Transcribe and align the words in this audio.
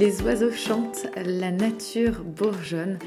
Les 0.00 0.22
oiseaux 0.22 0.50
chantent, 0.50 1.08
la 1.14 1.50
nature 1.50 2.24
bourgeonne, 2.24 2.98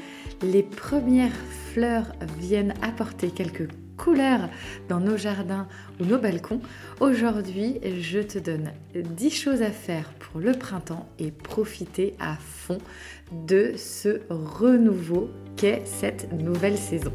les 0.42 0.62
premières 0.62 1.34
fleurs 1.72 2.12
viennent 2.38 2.72
apporter 2.82 3.30
quelques 3.30 3.66
couleurs 3.96 4.48
dans 4.88 5.00
nos 5.00 5.16
jardins 5.16 5.66
ou 5.98 6.04
nos 6.04 6.18
balcons. 6.18 6.60
Aujourd'hui, 7.00 7.80
je 7.98 8.20
te 8.20 8.38
donne 8.38 8.70
10 8.94 9.30
choses 9.30 9.62
à 9.62 9.72
faire 9.72 10.12
pour 10.20 10.40
le 10.40 10.52
printemps 10.52 11.08
et 11.18 11.32
profiter 11.32 12.14
à 12.20 12.36
fond 12.36 12.78
de 13.32 13.72
ce 13.76 14.20
renouveau 14.30 15.30
qu'est 15.56 15.82
cette 15.86 16.32
nouvelle 16.32 16.78
saison. 16.78 17.12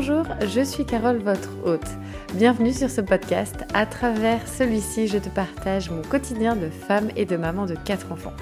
Bonjour, 0.00 0.26
je 0.46 0.60
suis 0.60 0.84
Carole, 0.84 1.18
votre 1.18 1.50
hôte. 1.64 1.88
Bienvenue 2.34 2.72
sur 2.72 2.88
ce 2.88 3.00
podcast. 3.00 3.64
À 3.74 3.84
travers 3.84 4.46
celui-ci, 4.46 5.08
je 5.08 5.18
te 5.18 5.28
partage 5.28 5.90
mon 5.90 6.02
quotidien 6.02 6.54
de 6.54 6.70
femme 6.70 7.08
et 7.16 7.24
de 7.24 7.36
maman 7.36 7.66
de 7.66 7.74
quatre 7.74 8.12
enfants. 8.12 8.32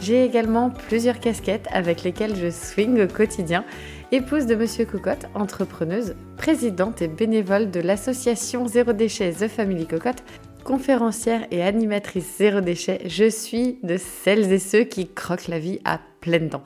J'ai 0.00 0.24
également 0.24 0.70
plusieurs 0.70 1.18
casquettes 1.18 1.66
avec 1.72 2.04
lesquelles 2.04 2.36
je 2.36 2.48
swing 2.48 3.02
au 3.02 3.08
quotidien. 3.08 3.64
Épouse 4.12 4.46
de 4.46 4.54
Monsieur 4.54 4.84
Cocotte, 4.84 5.26
entrepreneuse, 5.34 6.14
présidente 6.36 7.02
et 7.02 7.08
bénévole 7.08 7.72
de 7.72 7.80
l'association 7.80 8.68
Zéro 8.68 8.92
Déchet 8.92 9.32
The 9.32 9.48
Family 9.48 9.88
Cocotte, 9.88 10.22
conférencière 10.62 11.44
et 11.50 11.64
animatrice 11.64 12.36
Zéro 12.38 12.60
Déchet, 12.60 13.00
je 13.06 13.28
suis 13.28 13.80
de 13.82 13.96
celles 13.96 14.52
et 14.52 14.60
ceux 14.60 14.84
qui 14.84 15.08
croquent 15.08 15.48
la 15.48 15.58
vie 15.58 15.80
à 15.84 15.98
pleines 16.20 16.50
dents. 16.50 16.62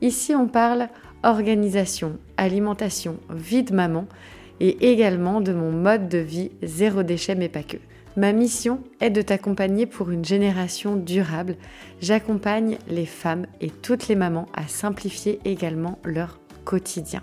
Ici, 0.00 0.34
on 0.34 0.46
parle 0.46 0.88
organisation, 1.22 2.18
alimentation, 2.36 3.18
vie 3.30 3.62
de 3.62 3.74
maman 3.74 4.06
et 4.60 4.90
également 4.90 5.40
de 5.40 5.52
mon 5.52 5.70
mode 5.70 6.08
de 6.08 6.18
vie 6.18 6.50
zéro 6.62 7.02
déchet 7.02 7.34
mais 7.34 7.48
pas 7.48 7.62
que. 7.62 7.76
Ma 8.16 8.32
mission 8.32 8.80
est 9.00 9.10
de 9.10 9.22
t'accompagner 9.22 9.86
pour 9.86 10.10
une 10.10 10.24
génération 10.24 10.96
durable. 10.96 11.56
J'accompagne 12.00 12.78
les 12.88 13.06
femmes 13.06 13.46
et 13.60 13.70
toutes 13.70 14.08
les 14.08 14.16
mamans 14.16 14.46
à 14.54 14.66
simplifier 14.66 15.38
également 15.44 16.00
leur 16.04 16.40
quotidien. 16.64 17.22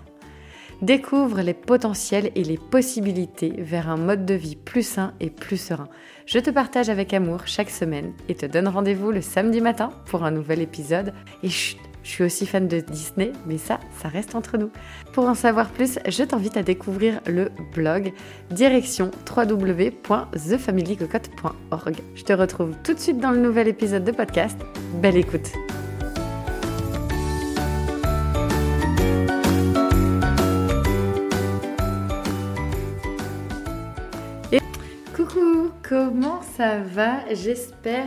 Découvre 0.82 1.40
les 1.40 1.54
potentiels 1.54 2.30
et 2.34 2.44
les 2.44 2.58
possibilités 2.58 3.52
vers 3.58 3.88
un 3.88 3.96
mode 3.96 4.26
de 4.26 4.34
vie 4.34 4.56
plus 4.56 4.86
sain 4.86 5.12
et 5.20 5.30
plus 5.30 5.56
serein. 5.56 5.88
Je 6.26 6.38
te 6.38 6.50
partage 6.50 6.90
avec 6.90 7.14
amour 7.14 7.46
chaque 7.46 7.70
semaine 7.70 8.12
et 8.28 8.34
te 8.34 8.46
donne 8.46 8.68
rendez-vous 8.68 9.10
le 9.10 9.22
samedi 9.22 9.60
matin 9.60 9.90
pour 10.06 10.24
un 10.24 10.30
nouvel 10.30 10.60
épisode. 10.60 11.12
Je 12.06 12.12
suis 12.12 12.22
aussi 12.22 12.46
fan 12.46 12.68
de 12.68 12.78
Disney, 12.78 13.32
mais 13.46 13.58
ça, 13.58 13.80
ça 14.00 14.06
reste 14.06 14.36
entre 14.36 14.58
nous. 14.58 14.70
Pour 15.12 15.24
en 15.24 15.34
savoir 15.34 15.70
plus, 15.70 15.98
je 16.06 16.22
t'invite 16.22 16.56
à 16.56 16.62
découvrir 16.62 17.20
le 17.26 17.50
blog 17.74 18.12
direction 18.50 19.10
www.thefamilycocotte.org. 19.28 21.96
Je 22.14 22.22
te 22.22 22.32
retrouve 22.32 22.76
tout 22.84 22.94
de 22.94 23.00
suite 23.00 23.18
dans 23.18 23.32
le 23.32 23.40
nouvel 23.40 23.66
épisode 23.66 24.04
de 24.04 24.12
podcast. 24.12 24.56
Belle 25.02 25.16
écoute! 25.16 25.50
Coucou, 35.12 35.72
comment 35.82 36.40
ça 36.56 36.78
va? 36.78 37.24
J'espère 37.32 38.06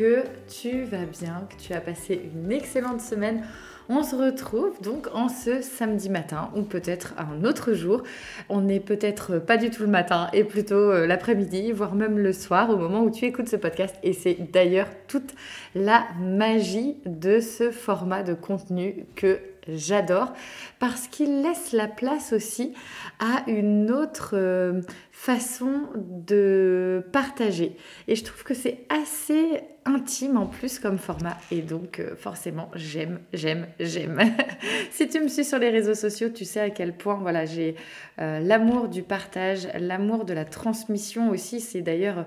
que 0.00 0.24
tu 0.48 0.84
vas 0.84 1.04
bien, 1.04 1.46
que 1.50 1.62
tu 1.62 1.74
as 1.74 1.80
passé 1.80 2.30
une 2.34 2.50
excellente 2.50 3.02
semaine. 3.02 3.44
On 3.90 4.02
se 4.02 4.16
retrouve 4.16 4.80
donc 4.80 5.08
en 5.12 5.28
ce 5.28 5.60
samedi 5.60 6.08
matin 6.08 6.50
ou 6.56 6.62
peut-être 6.62 7.12
un 7.18 7.44
autre 7.44 7.74
jour. 7.74 8.02
On 8.48 8.62
n'est 8.62 8.80
peut-être 8.80 9.38
pas 9.38 9.58
du 9.58 9.68
tout 9.68 9.82
le 9.82 9.88
matin 9.88 10.30
et 10.32 10.42
plutôt 10.44 10.74
euh, 10.74 11.06
l'après-midi, 11.06 11.72
voire 11.72 11.94
même 11.94 12.18
le 12.18 12.32
soir 12.32 12.70
au 12.70 12.78
moment 12.78 13.02
où 13.02 13.10
tu 13.10 13.26
écoutes 13.26 13.50
ce 13.50 13.56
podcast. 13.56 13.94
Et 14.02 14.14
c'est 14.14 14.38
d'ailleurs 14.50 14.88
toute 15.06 15.34
la 15.74 16.06
magie 16.18 16.96
de 17.04 17.38
ce 17.40 17.70
format 17.70 18.22
de 18.22 18.32
contenu 18.32 19.04
que 19.16 19.38
j'adore 19.68 20.32
parce 20.78 21.08
qu'il 21.08 21.42
laisse 21.42 21.72
la 21.72 21.88
place 21.88 22.32
aussi 22.32 22.72
à 23.18 23.48
une 23.50 23.90
autre 23.90 24.30
euh, 24.32 24.80
façon 25.20 25.82
de 25.96 27.04
partager. 27.12 27.76
Et 28.08 28.16
je 28.16 28.24
trouve 28.24 28.42
que 28.42 28.54
c'est 28.54 28.86
assez 28.88 29.60
intime 29.84 30.38
en 30.38 30.46
plus 30.46 30.78
comme 30.78 30.96
format. 30.96 31.36
Et 31.50 31.60
donc 31.60 32.00
euh, 32.00 32.16
forcément, 32.16 32.70
j'aime, 32.74 33.20
j'aime, 33.34 33.66
j'aime. 33.78 34.18
si 34.90 35.10
tu 35.10 35.20
me 35.20 35.28
suis 35.28 35.44
sur 35.44 35.58
les 35.58 35.68
réseaux 35.68 35.94
sociaux, 35.94 36.30
tu 36.30 36.46
sais 36.46 36.60
à 36.60 36.70
quel 36.70 36.96
point 36.96 37.16
voilà, 37.16 37.44
j'ai 37.44 37.76
euh, 38.18 38.40
l'amour 38.40 38.88
du 38.88 39.02
partage, 39.02 39.68
l'amour 39.78 40.24
de 40.24 40.32
la 40.32 40.46
transmission 40.46 41.28
aussi. 41.28 41.60
C'est 41.60 41.82
d'ailleurs 41.82 42.24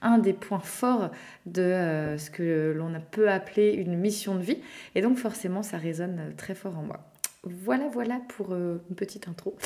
un 0.00 0.18
des 0.18 0.32
points 0.32 0.58
forts 0.58 1.12
de 1.46 2.16
ce 2.18 2.28
que 2.28 2.74
l'on 2.76 2.92
peut 3.12 3.30
appeler 3.30 3.70
une 3.72 3.96
mission 3.96 4.34
de 4.34 4.42
vie. 4.42 4.58
Et 4.96 5.00
donc 5.00 5.16
forcément, 5.16 5.62
ça 5.62 5.76
résonne 5.76 6.34
très 6.36 6.56
fort 6.56 6.76
en 6.76 6.82
moi. 6.82 7.11
Voilà, 7.44 7.88
voilà 7.88 8.20
pour 8.36 8.52
euh, 8.52 8.78
une 8.88 8.94
petite 8.94 9.26
intro. 9.26 9.56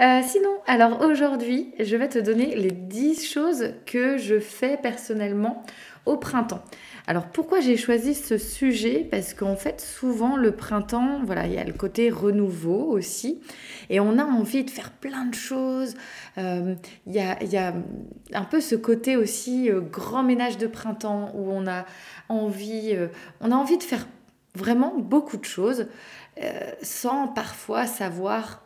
Euh, 0.00 0.22
sinon, 0.26 0.56
alors 0.66 1.02
aujourd'hui, 1.02 1.74
je 1.78 1.94
vais 1.94 2.08
te 2.08 2.18
donner 2.18 2.56
les 2.56 2.70
10 2.70 3.30
choses 3.30 3.74
que 3.84 4.16
je 4.16 4.40
fais 4.40 4.78
personnellement 4.78 5.62
au 6.06 6.16
printemps. 6.16 6.64
Alors 7.06 7.26
pourquoi 7.26 7.60
j'ai 7.60 7.76
choisi 7.76 8.14
ce 8.14 8.38
sujet? 8.38 9.06
Parce 9.10 9.34
qu'en 9.34 9.54
fait, 9.54 9.82
souvent 9.82 10.38
le 10.38 10.52
printemps, 10.52 11.20
voilà, 11.26 11.46
il 11.46 11.52
y 11.52 11.58
a 11.58 11.64
le 11.64 11.74
côté 11.74 12.08
renouveau 12.08 12.90
aussi, 12.90 13.42
et 13.90 14.00
on 14.00 14.16
a 14.16 14.24
envie 14.24 14.64
de 14.64 14.70
faire 14.70 14.90
plein 14.92 15.26
de 15.26 15.34
choses. 15.34 15.92
Euh, 16.38 16.74
il, 17.06 17.12
y 17.12 17.20
a, 17.20 17.44
y 17.44 17.58
a, 17.58 17.74
un 18.32 18.44
peu 18.44 18.62
ce 18.62 18.76
côté 18.76 19.14
aussi 19.14 19.68
grand 19.92 20.22
ménage 20.22 20.56
de 20.56 20.66
printemps 20.66 21.32
où 21.34 21.50
on 21.52 21.66
a 21.66 21.84
envie, 22.30 22.96
on 23.42 23.52
a 23.52 23.54
envie 23.56 23.76
de 23.76 23.82
faire 23.82 24.06
vraiment 24.56 24.94
beaucoup 24.96 25.36
de 25.36 25.44
choses. 25.44 25.86
Euh, 26.42 26.70
sans 26.82 27.28
parfois 27.28 27.86
savoir 27.86 28.62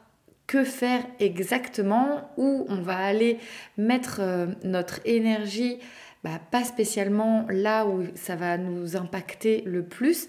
que 0.49 0.65
faire 0.65 1.05
exactement, 1.21 2.33
où 2.37 2.67
on 2.69 2.81
va 2.81 2.97
aller 2.97 3.39
mettre 3.77 4.19
euh, 4.21 4.47
notre 4.65 4.99
énergie, 5.05 5.79
bah, 6.25 6.41
pas 6.51 6.65
spécialement 6.65 7.47
là 7.49 7.87
où 7.87 8.03
ça 8.17 8.35
va 8.35 8.59
nous 8.59 8.97
impacter 8.97 9.63
le 9.67 9.85
plus. 9.85 10.27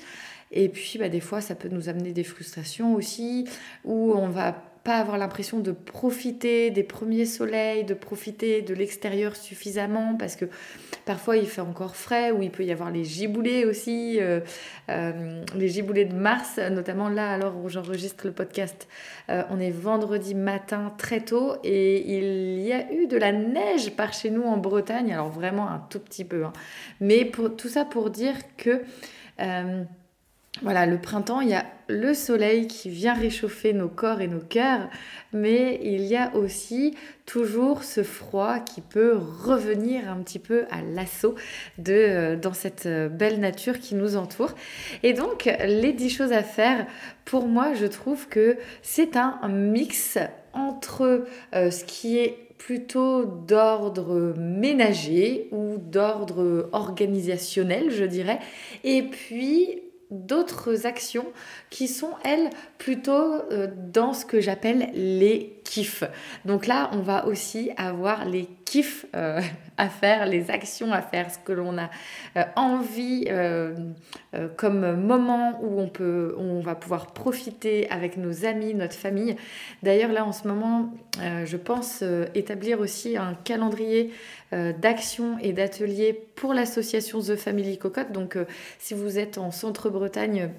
Et 0.52 0.70
puis 0.70 1.00
bah, 1.00 1.10
des 1.10 1.20
fois, 1.20 1.42
ça 1.42 1.56
peut 1.56 1.70
nous 1.70 1.90
amener 1.90 2.12
des 2.12 2.24
frustrations 2.24 2.94
aussi, 2.94 3.48
où 3.84 4.14
on 4.14 4.30
va 4.30 4.64
pas 4.84 4.98
avoir 4.98 5.18
l'impression 5.18 5.60
de 5.60 5.72
profiter 5.72 6.72
des 6.72 6.82
premiers 6.82 7.26
soleils, 7.26 7.84
de 7.84 7.94
profiter 7.94 8.64
de 8.64 8.74
l'extérieur 8.74 9.36
suffisamment 9.36 10.16
parce 10.18 10.36
que 10.36 10.46
parfois 11.06 11.38
il 11.38 11.46
fait 11.46 11.62
encore 11.62 11.96
frais 11.96 12.32
ou 12.32 12.42
il 12.42 12.50
peut 12.50 12.64
y 12.64 12.72
avoir 12.72 12.90
les 12.90 13.04
giboulées 13.04 13.66
aussi, 13.66 14.18
euh, 14.20 14.40
euh, 14.90 15.44
les 15.56 15.68
giboulées 15.68 16.06
de 16.06 16.16
mars, 16.16 16.60
notamment 16.72 17.10
là 17.10 17.32
alors 17.32 17.64
où 17.64 17.70
j'enregistre 17.70 18.26
le 18.26 18.34
podcast. 18.34 18.88
Euh, 19.30 19.44
on 19.52 19.60
est 19.60 19.70
vendredi 19.70 20.34
matin 20.34 20.94
très 20.98 21.22
tôt 21.22 21.58
et 21.64 22.18
il 22.18 22.62
y 22.62 22.74
a 22.74 22.92
eu 22.92 23.06
de 23.06 23.18
la 23.18 23.32
neige 23.32 23.96
par 23.96 24.14
chez 24.14 24.32
nous 24.32 24.44
en 24.44 24.58
Bretagne, 24.58 25.14
alors 25.14 25.30
vraiment 25.30 25.70
un 25.70 25.86
tout 25.92 26.00
petit 26.00 26.26
peu. 26.26 26.46
Hein. 26.46 26.54
Mais 27.00 27.24
pour, 27.24 27.56
tout 27.56 27.70
ça 27.70 27.86
pour 27.86 28.10
dire 28.10 28.36
que 28.58 28.82
voilà, 30.60 30.86
le 30.86 31.00
printemps, 31.00 31.40
il 31.40 31.50
y 31.50 31.54
a 31.54 31.66
le 31.88 32.14
soleil 32.14 32.68
qui 32.68 32.90
vient 32.90 33.14
réchauffer 33.14 33.72
nos 33.72 33.88
corps 33.88 34.20
et 34.20 34.28
nos 34.28 34.42
cœurs, 34.42 34.90
mais 35.32 35.80
il 35.82 36.02
y 36.04 36.18
a 36.18 36.36
aussi 36.36 36.94
toujours 37.26 37.84
ce 37.86 38.04
froid 38.04 38.60
qui 38.60 38.82
peut 38.82 39.18
revenir 39.18 40.10
un 40.10 40.18
petit 40.18 40.40
peu 40.40 40.66
à 40.70 40.82
l'assaut 40.82 41.36
de 41.78 41.94
euh, 41.94 42.36
dans 42.36 42.54
cette 42.54 42.86
euh, 42.86 43.08
belle 43.08 43.40
nature 43.40 43.80
qui 43.80 43.96
nous 43.96 44.18
entoure. 44.18 44.54
Et 45.04 45.14
donc, 45.14 45.50
les 45.66 45.94
dix 45.94 46.10
choses 46.10 46.34
à 46.34 46.44
faire, 46.44 46.86
pour 47.24 47.48
moi, 47.48 47.74
je 47.74 47.86
trouve 47.86 48.28
que 48.28 48.58
c'est 48.82 49.16
un 49.16 49.40
mix 49.48 50.18
entre 50.54 51.26
euh, 51.56 51.72
ce 51.72 51.86
qui 51.86 52.18
est 52.18 52.38
plutôt 52.58 53.24
d'ordre 53.26 54.36
ménager 54.38 55.48
ou 55.52 55.78
d'ordre 55.78 56.70
organisationnel, 56.74 57.90
je 57.90 58.04
dirais, 58.04 58.40
et 58.84 59.02
puis 59.02 59.82
d'autres 60.12 60.86
actions 60.86 61.28
qui 61.70 61.88
sont, 61.88 62.12
elles, 62.24 62.50
plutôt 62.78 63.12
euh, 63.52 63.68
dans 63.94 64.14
ce 64.14 64.26
que 64.26 64.42
j'appelle 64.42 64.92
les 64.94 65.61
kiffs. 65.64 66.04
Donc 66.46 66.68
là, 66.68 66.90
on 66.94 67.00
va 67.00 67.26
aussi 67.26 67.72
avoir 67.78 68.26
les 68.26 68.48
kiffs 68.66 69.06
euh, 69.16 69.42
à 69.78 69.90
faire, 69.90 70.26
les 70.26 70.52
actions 70.52 70.92
à 70.92 71.02
faire, 71.02 71.32
ce 71.32 71.38
que 71.40 71.52
l'on 71.52 71.78
a 71.78 71.90
euh, 72.38 72.44
envie 72.56 73.28
comme 74.56 74.96
moment 74.96 75.60
où 75.62 75.80
on, 75.80 75.88
peut, 75.88 76.36
on 76.38 76.62
va 76.62 76.76
pouvoir 76.76 77.08
profiter 77.08 77.90
avec 77.90 78.18
nos 78.18 78.46
amis, 78.46 78.74
notre 78.74 78.96
famille. 78.96 79.36
D'ailleurs, 79.84 80.12
là, 80.12 80.26
en 80.26 80.32
ce 80.32 80.48
moment, 80.48 80.94
je 81.20 81.58
pense 81.58 82.04
établir 82.34 82.80
aussi 82.80 83.18
un 83.18 83.34
calendrier 83.34 84.14
d'actions 84.52 85.38
et 85.40 85.52
d'ateliers 85.52 86.14
pour 86.36 86.54
l'association 86.54 87.20
The 87.20 87.36
Family 87.36 87.78
Cocotte. 87.78 88.12
Donc, 88.12 88.38
si 88.80 88.94
vous 88.94 89.20
êtes 89.20 89.38
en 89.38 89.52
centre 89.52 89.90
Bretagne, 89.90 90.50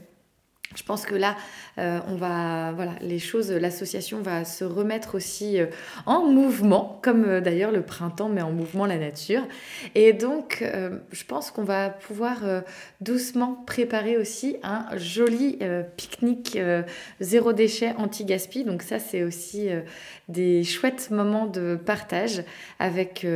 je 0.74 0.82
pense 0.82 1.04
que 1.04 1.14
là, 1.14 1.36
euh, 1.78 2.00
on 2.08 2.16
va, 2.16 2.72
voilà, 2.72 2.92
les 3.00 3.18
choses, 3.18 3.50
l'association 3.50 4.20
va 4.22 4.44
se 4.44 4.64
remettre 4.64 5.14
aussi 5.14 5.60
euh, 5.60 5.66
en 6.06 6.26
mouvement, 6.26 6.98
comme 7.02 7.24
euh, 7.24 7.40
d'ailleurs 7.40 7.72
le 7.72 7.82
printemps 7.82 8.28
met 8.28 8.42
en 8.42 8.52
mouvement 8.52 8.86
la 8.86 8.98
nature. 8.98 9.42
Et 9.94 10.12
donc, 10.12 10.64
je 11.12 11.24
pense 11.24 11.50
qu'on 11.50 11.64
va 11.64 11.90
pouvoir 11.90 12.38
doucement 13.00 13.62
préparer 13.66 14.16
aussi 14.16 14.56
un 14.62 14.86
joli 14.96 15.58
pique-nique 15.96 16.58
zéro 17.20 17.52
déchet 17.52 17.94
anti-gaspi. 17.96 18.64
Donc 18.64 18.82
ça, 18.82 18.98
c'est 18.98 19.22
aussi 19.22 19.68
des 20.28 20.64
chouettes 20.64 21.10
moments 21.10 21.46
de 21.46 21.76
partage 21.76 22.44
avec, 22.78 23.26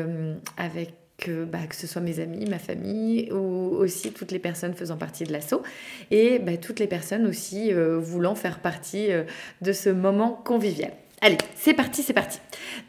avec 0.57 0.95
que, 1.19 1.45
bah, 1.45 1.59
ce 1.71 1.87
soit 1.87 2.03
mes 2.03 2.21
amis, 2.21 2.47
ma 2.49 2.59
famille 2.59 3.31
ou 3.33 3.77
aussi 3.77 4.13
toutes 4.13 4.33
les 4.33 4.39
personnes 4.39 4.75
faisant 4.75 4.97
partie 4.97 5.25
de 5.25 5.33
l'assaut 5.33 5.63
et 6.11 6.39
bah, 6.39 6.57
toutes 6.57 6.79
les 6.79 6.87
personnes 6.87 7.27
aussi 7.27 7.73
euh, 7.73 7.99
voulant 7.99 8.35
faire 8.35 8.61
partie 8.61 9.11
euh, 9.11 9.25
de 9.63 9.73
ce 9.73 9.89
moment 9.89 10.33
convivial. 10.45 10.93
Allez, 11.23 11.39
c'est 11.55 11.73
parti, 11.73 12.03
c'est 12.03 12.13
parti. 12.13 12.41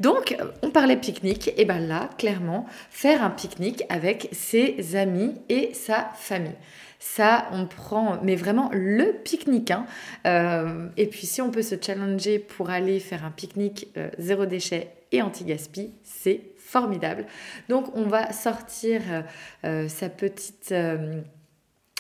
Donc, 0.02 0.36
on 0.62 0.70
parlait 0.70 0.98
pique-nique, 0.98 1.54
et 1.56 1.64
ben 1.64 1.80
là, 1.80 2.10
clairement, 2.18 2.66
faire 2.90 3.24
un 3.24 3.30
pique-nique 3.30 3.84
avec 3.88 4.28
ses 4.34 4.98
amis 4.98 5.34
et 5.48 5.74
sa 5.74 6.10
famille. 6.16 6.56
Ça, 7.00 7.48
on 7.52 7.68
prend, 7.68 8.20
mais 8.24 8.36
vraiment 8.36 8.70
le 8.74 9.14
pique-nique. 9.24 9.72
Hein. 9.72 9.86
Euh, 10.26 10.90
et 10.98 11.08
puis, 11.08 11.28
si 11.28 11.42
on 11.42 11.52
peut 11.52 11.62
se 11.62 11.76
challenger 11.80 12.40
pour 12.40 12.70
aller 12.70 13.00
faire 13.00 13.24
un 13.24 13.32
pique-nique 13.32 13.88
zéro 14.18 14.46
déchet 14.46 14.92
et 15.12 15.22
anti-gaspi, 15.22 15.92
c'est 16.04 16.42
formidable. 16.58 17.26
Donc 17.70 17.96
on 17.96 18.04
va 18.04 18.34
sortir 18.34 19.02
euh, 19.10 19.22
euh, 19.66 19.88
sa 19.88 20.10
petite... 20.10 20.74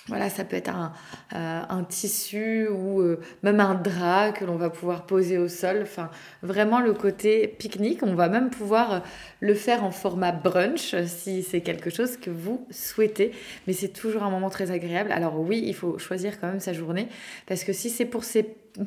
Euh, 0.07 0.17
voilà, 0.17 0.29
ça 0.29 0.43
peut 0.43 0.55
être 0.55 0.69
un, 0.69 0.93
un 1.31 1.83
tissu 1.83 2.67
ou 2.67 3.03
même 3.43 3.59
un 3.59 3.75
drap 3.75 4.31
que 4.31 4.45
l'on 4.45 4.55
va 4.55 4.69
pouvoir 4.69 5.05
poser 5.05 5.37
au 5.37 5.47
sol. 5.47 5.79
Enfin, 5.83 6.09
vraiment 6.41 6.79
le 6.79 6.93
côté 6.93 7.47
pique-nique. 7.47 8.03
On 8.03 8.15
va 8.15 8.29
même 8.29 8.49
pouvoir 8.49 9.03
le 9.39 9.53
faire 9.53 9.83
en 9.83 9.91
format 9.91 10.31
brunch 10.31 10.95
si 11.05 11.43
c'est 11.43 11.61
quelque 11.61 11.89
chose 11.89 12.17
que 12.17 12.29
vous 12.29 12.65
souhaitez. 12.71 13.31
Mais 13.67 13.73
c'est 13.73 13.89
toujours 13.89 14.23
un 14.23 14.29
moment 14.29 14.49
très 14.49 14.71
agréable. 14.71 15.11
Alors 15.11 15.39
oui, 15.39 15.63
il 15.65 15.75
faut 15.75 15.97
choisir 15.97 16.39
quand 16.39 16.47
même 16.47 16.59
sa 16.59 16.73
journée 16.73 17.07
parce 17.45 17.63
que 17.63 17.73
si 17.73 17.89
c'est 17.89 18.05
pour 18.05 18.23
ces 18.23 18.43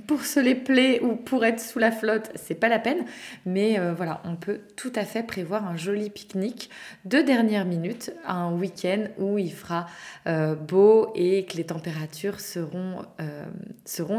pour 0.06 0.24
se 0.24 0.40
les 0.40 0.54
plaies 0.54 1.00
ou 1.00 1.16
pour 1.16 1.44
être 1.44 1.60
sous 1.60 1.78
la 1.78 1.90
flotte, 1.90 2.30
c'est 2.34 2.54
pas 2.54 2.68
la 2.68 2.78
peine. 2.78 3.04
Mais 3.46 3.78
euh, 3.78 3.92
voilà, 3.92 4.22
on 4.24 4.36
peut 4.36 4.60
tout 4.76 4.92
à 4.94 5.04
fait 5.04 5.22
prévoir 5.22 5.66
un 5.66 5.76
joli 5.76 6.10
pique-nique 6.10 6.70
de 7.04 7.18
dernière 7.18 7.64
minute, 7.64 8.12
un 8.26 8.52
week-end 8.52 9.04
où 9.18 9.38
il 9.38 9.52
fera 9.52 9.86
euh, 10.26 10.54
beau 10.54 11.12
et 11.14 11.44
que 11.44 11.56
les 11.56 11.64
températures 11.64 12.40
seront, 12.40 13.02
euh, 13.20 13.44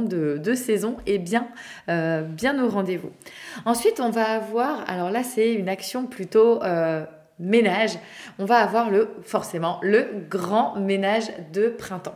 de, 0.01 0.37
de, 0.37 0.53
saison 0.53 0.97
et 1.05 1.17
bien, 1.17 1.47
bien 1.87 2.63
au 2.63 2.69
rendez-vous. 2.69 3.11
Ensuite, 3.65 3.99
on 3.99 4.09
va 4.09 4.25
avoir, 4.25 4.89
alors 4.89 5.11
là, 5.11 5.23
c'est 5.23 5.53
une 5.53 5.69
action 5.69 6.05
plutôt 6.05 6.61
ménage, 7.41 7.97
on 8.39 8.45
va 8.45 8.59
avoir 8.59 8.89
le 8.89 9.09
forcément 9.23 9.79
le 9.81 10.07
grand 10.29 10.75
ménage 10.75 11.31
de 11.51 11.67
printemps. 11.67 12.15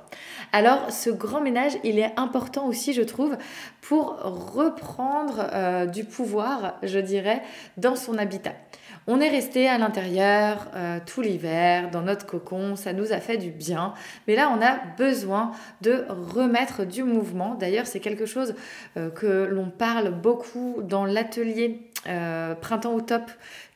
Alors 0.53 0.91
ce 0.91 1.09
grand 1.09 1.41
ménage, 1.41 1.73
il 1.83 1.99
est 1.99 2.13
important 2.17 2.67
aussi, 2.67 2.93
je 2.93 3.01
trouve, 3.01 3.35
pour 3.81 4.17
reprendre 4.53 5.47
euh, 5.53 5.85
du 5.85 6.05
pouvoir, 6.05 6.75
je 6.83 6.99
dirais, 6.99 7.41
dans 7.77 7.95
son 7.95 8.17
habitat. 8.17 8.53
On 9.07 9.19
est 9.19 9.29
resté 9.29 9.67
à 9.67 9.77
l'intérieur 9.77 10.67
euh, 10.75 10.99
tout 11.05 11.21
l'hiver, 11.21 11.91
dans 11.91 12.01
notre 12.01 12.25
cocon, 12.25 12.75
ça 12.75 12.93
nous 12.93 13.13
a 13.13 13.19
fait 13.19 13.37
du 13.37 13.51
bien. 13.51 13.93
Mais 14.27 14.35
là, 14.35 14.51
on 14.57 14.63
a 14.65 14.77
besoin 14.97 15.51
de 15.81 16.05
remettre 16.09 16.85
du 16.85 17.03
mouvement. 17.03 17.53
D'ailleurs, 17.55 17.85
c'est 17.85 17.99
quelque 17.99 18.25
chose 18.25 18.55
euh, 18.97 19.11
que 19.11 19.45
l'on 19.45 19.69
parle 19.69 20.09
beaucoup 20.09 20.81
dans 20.81 21.05
l'atelier 21.05 21.81
Printemps 22.61 22.93
au 22.93 23.01
top 23.01 23.23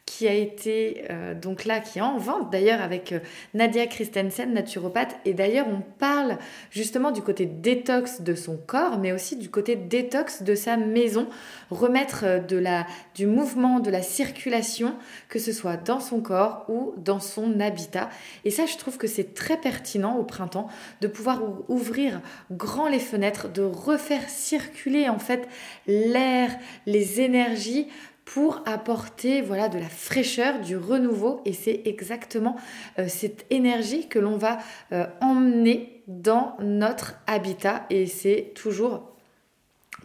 qui 0.09 0.27
a 0.27 0.33
été 0.33 1.05
euh, 1.11 1.35
donc 1.35 1.65
là, 1.65 1.79
qui 1.79 1.99
est 1.99 2.01
en 2.01 2.17
vente 2.17 2.51
d'ailleurs 2.51 2.81
avec 2.81 3.11
euh, 3.11 3.19
Nadia 3.53 3.85
Christensen, 3.85 4.51
naturopathe. 4.51 5.15
Et 5.23 5.35
d'ailleurs, 5.35 5.67
on 5.67 5.81
parle 5.81 6.39
justement 6.71 7.11
du 7.11 7.21
côté 7.21 7.45
détox 7.45 8.21
de 8.21 8.33
son 8.33 8.57
corps, 8.57 8.97
mais 8.97 9.11
aussi 9.11 9.35
du 9.35 9.51
côté 9.51 9.75
détox 9.75 10.41
de 10.41 10.55
sa 10.55 10.77
maison. 10.77 11.27
Remettre 11.69 12.23
euh, 12.23 12.83
du 13.13 13.27
mouvement, 13.27 13.79
de 13.79 13.91
la 13.91 14.01
circulation, 14.01 14.95
que 15.27 15.37
ce 15.37 15.51
soit 15.51 15.77
dans 15.77 15.99
son 15.99 16.21
corps 16.21 16.65
ou 16.69 16.95
dans 16.97 17.19
son 17.19 17.59
habitat. 17.59 18.09
Et 18.45 18.49
ça, 18.49 18.65
je 18.65 18.77
trouve 18.77 18.97
que 18.97 19.05
c'est 19.05 19.35
très 19.35 19.57
pertinent 19.57 20.17
au 20.17 20.23
printemps 20.23 20.69
de 21.01 21.07
pouvoir 21.07 21.43
ouvrir 21.67 22.19
grand 22.49 22.87
les 22.87 22.97
fenêtres, 22.97 23.47
de 23.47 23.61
refaire 23.61 24.27
circuler 24.27 25.07
en 25.07 25.19
fait 25.19 25.47
l'air, 25.85 26.49
les 26.87 27.21
énergies 27.21 27.87
pour 28.29 28.61
apporter 28.67 29.41
voilà 29.41 29.69
de 29.69 29.79
la 29.79 29.89
fraîcheur, 29.89 30.59
du 30.59 30.77
renouveau 30.77 31.41
et 31.45 31.53
c'est 31.53 31.81
exactement 31.85 32.55
euh, 32.99 33.07
cette 33.07 33.47
énergie 33.49 34.07
que 34.07 34.19
l'on 34.19 34.37
va 34.37 34.59
euh, 34.91 35.07
emmener 35.19 36.03
dans 36.05 36.55
notre 36.59 37.15
habitat 37.25 37.87
et 37.89 38.05
c'est 38.05 38.51
toujours 38.53 39.15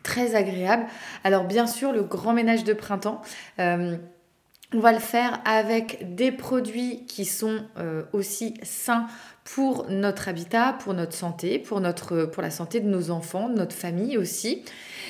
très 0.03 0.35
agréable. 0.35 0.87
Alors 1.23 1.45
bien 1.45 1.67
sûr 1.67 1.93
le 1.93 2.03
grand 2.03 2.33
ménage 2.33 2.65
de 2.65 2.73
printemps 2.73 3.21
euh, 3.59 3.99
on 4.73 4.81
va 4.81 4.93
le 4.93 5.01
faire 5.01 5.43
avec 5.45 6.15
des 6.15 6.33
produits 6.33 7.05
qui 7.07 7.27
sont 7.27 7.65
aussi 8.13 8.55
sains 8.65 9.07
pour 9.45 9.87
notre 9.91 10.29
habitat, 10.29 10.77
pour 10.81 10.95
notre 10.95 11.13
santé, 11.13 11.59
pour, 11.59 11.81
la 11.81 12.51
santé 12.51 12.81
de 12.81 12.89
nos 12.89 13.11
enfants, 13.11 13.49
de 13.49 13.55
notre 13.55 13.77
famille 13.77 14.17
aussi 14.17 14.65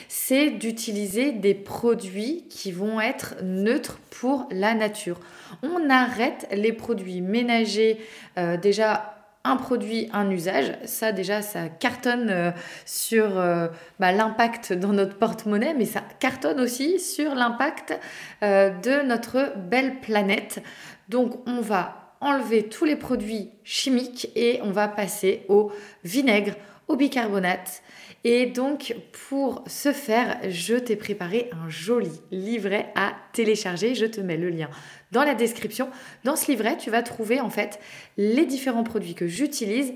c'est 0.09 0.51
d'utiliser 0.51 1.33
des 1.33 1.55
produits 1.55 2.45
qui 2.49 2.73
vont 2.73 3.01
être 3.01 3.37
neutres 3.43 3.99
pour 4.11 4.47
la 4.51 4.75
nature. 4.75 5.19
On 5.63 5.91
arrête 5.91 6.47
les 6.53 6.73
produits 6.73 7.21
ménagers 7.21 7.99
euh, 8.39 8.57
déjà 8.57 9.11
un 9.47 9.57
produit, 9.57 10.09
un 10.15 10.31
usage. 10.31 10.73
Ça, 10.87 11.13
déjà, 11.13 11.43
ça 11.43 11.69
cartonne 11.69 12.31
euh, 12.31 12.51
sur 12.87 13.39
euh, 13.39 13.69
bah, 14.01 14.11
l'impact 14.11 14.73
dans 14.73 14.93
notre 14.95 15.19
porte-monnaie, 15.19 15.75
mais 15.75 15.85
ça 15.85 16.03
cartonne 16.19 16.61
aussi 16.61 16.99
sur 16.99 17.35
l'impact 17.35 17.99
de 18.41 19.07
notre 19.07 19.53
belle 19.57 20.01
planète. 20.01 20.63
Donc, 21.11 21.47
on 21.47 21.61
va 21.61 22.04
enlever 22.25 22.69
tous 22.69 22.85
les 22.85 22.97
produits 22.97 23.51
chimiques 23.63 24.31
et 24.35 24.61
on 24.63 24.71
va 24.71 24.89
passer 24.89 25.45
au 25.49 25.71
vinaigre, 26.03 26.55
au 26.89 26.97
bicarbonate 26.97 27.83
et 28.27 28.47
donc, 28.47 28.97
pour 29.29 29.63
ce 29.67 29.93
faire, 29.93 30.39
je 30.49 30.77
t'ai 30.77 30.97
préparé 30.97 31.51
un 31.53 31.69
joli 31.69 32.11
livret 32.31 32.91
à 32.95 33.13
télécharger. 33.35 33.95
Je 33.95 34.07
te 34.07 34.23
mets 34.23 34.39
le 34.39 34.49
lien 34.49 34.71
dans 35.13 35.25
la 35.25 35.35
description. 35.35 35.91
Dans 36.25 36.35
ce 36.35 36.51
livret, 36.51 36.79
tu 36.79 36.91
vas 36.91 37.03
trouver 37.03 37.43
en 37.43 37.51
fait 37.51 37.79
les 38.17 38.47
différents 38.47 38.83
produits 38.83 39.15
que 39.15 39.27
j'utilise 39.27 39.93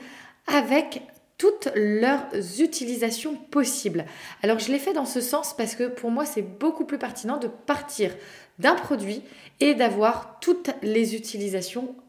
avec 0.46 1.02
toutes 1.38 1.70
leurs 1.74 2.26
utilisations 2.60 3.34
possibles. 3.34 4.04
Alors 4.42 4.58
je 4.58 4.72
l'ai 4.72 4.78
fait 4.78 4.92
dans 4.92 5.06
ce 5.06 5.20
sens 5.22 5.56
parce 5.56 5.74
que 5.76 5.84
pour 5.84 6.10
moi 6.10 6.26
c'est 6.26 6.42
beaucoup 6.42 6.84
plus 6.84 6.98
pertinent 6.98 7.38
de 7.38 7.46
partir 7.46 8.10
d'un 8.58 8.74
produit 8.74 9.22
et 9.60 9.74
d'avoir 9.74 10.40
toutes 10.40 10.70
les 10.82 11.14
utilisations 11.14 11.86
possibles 11.86 12.07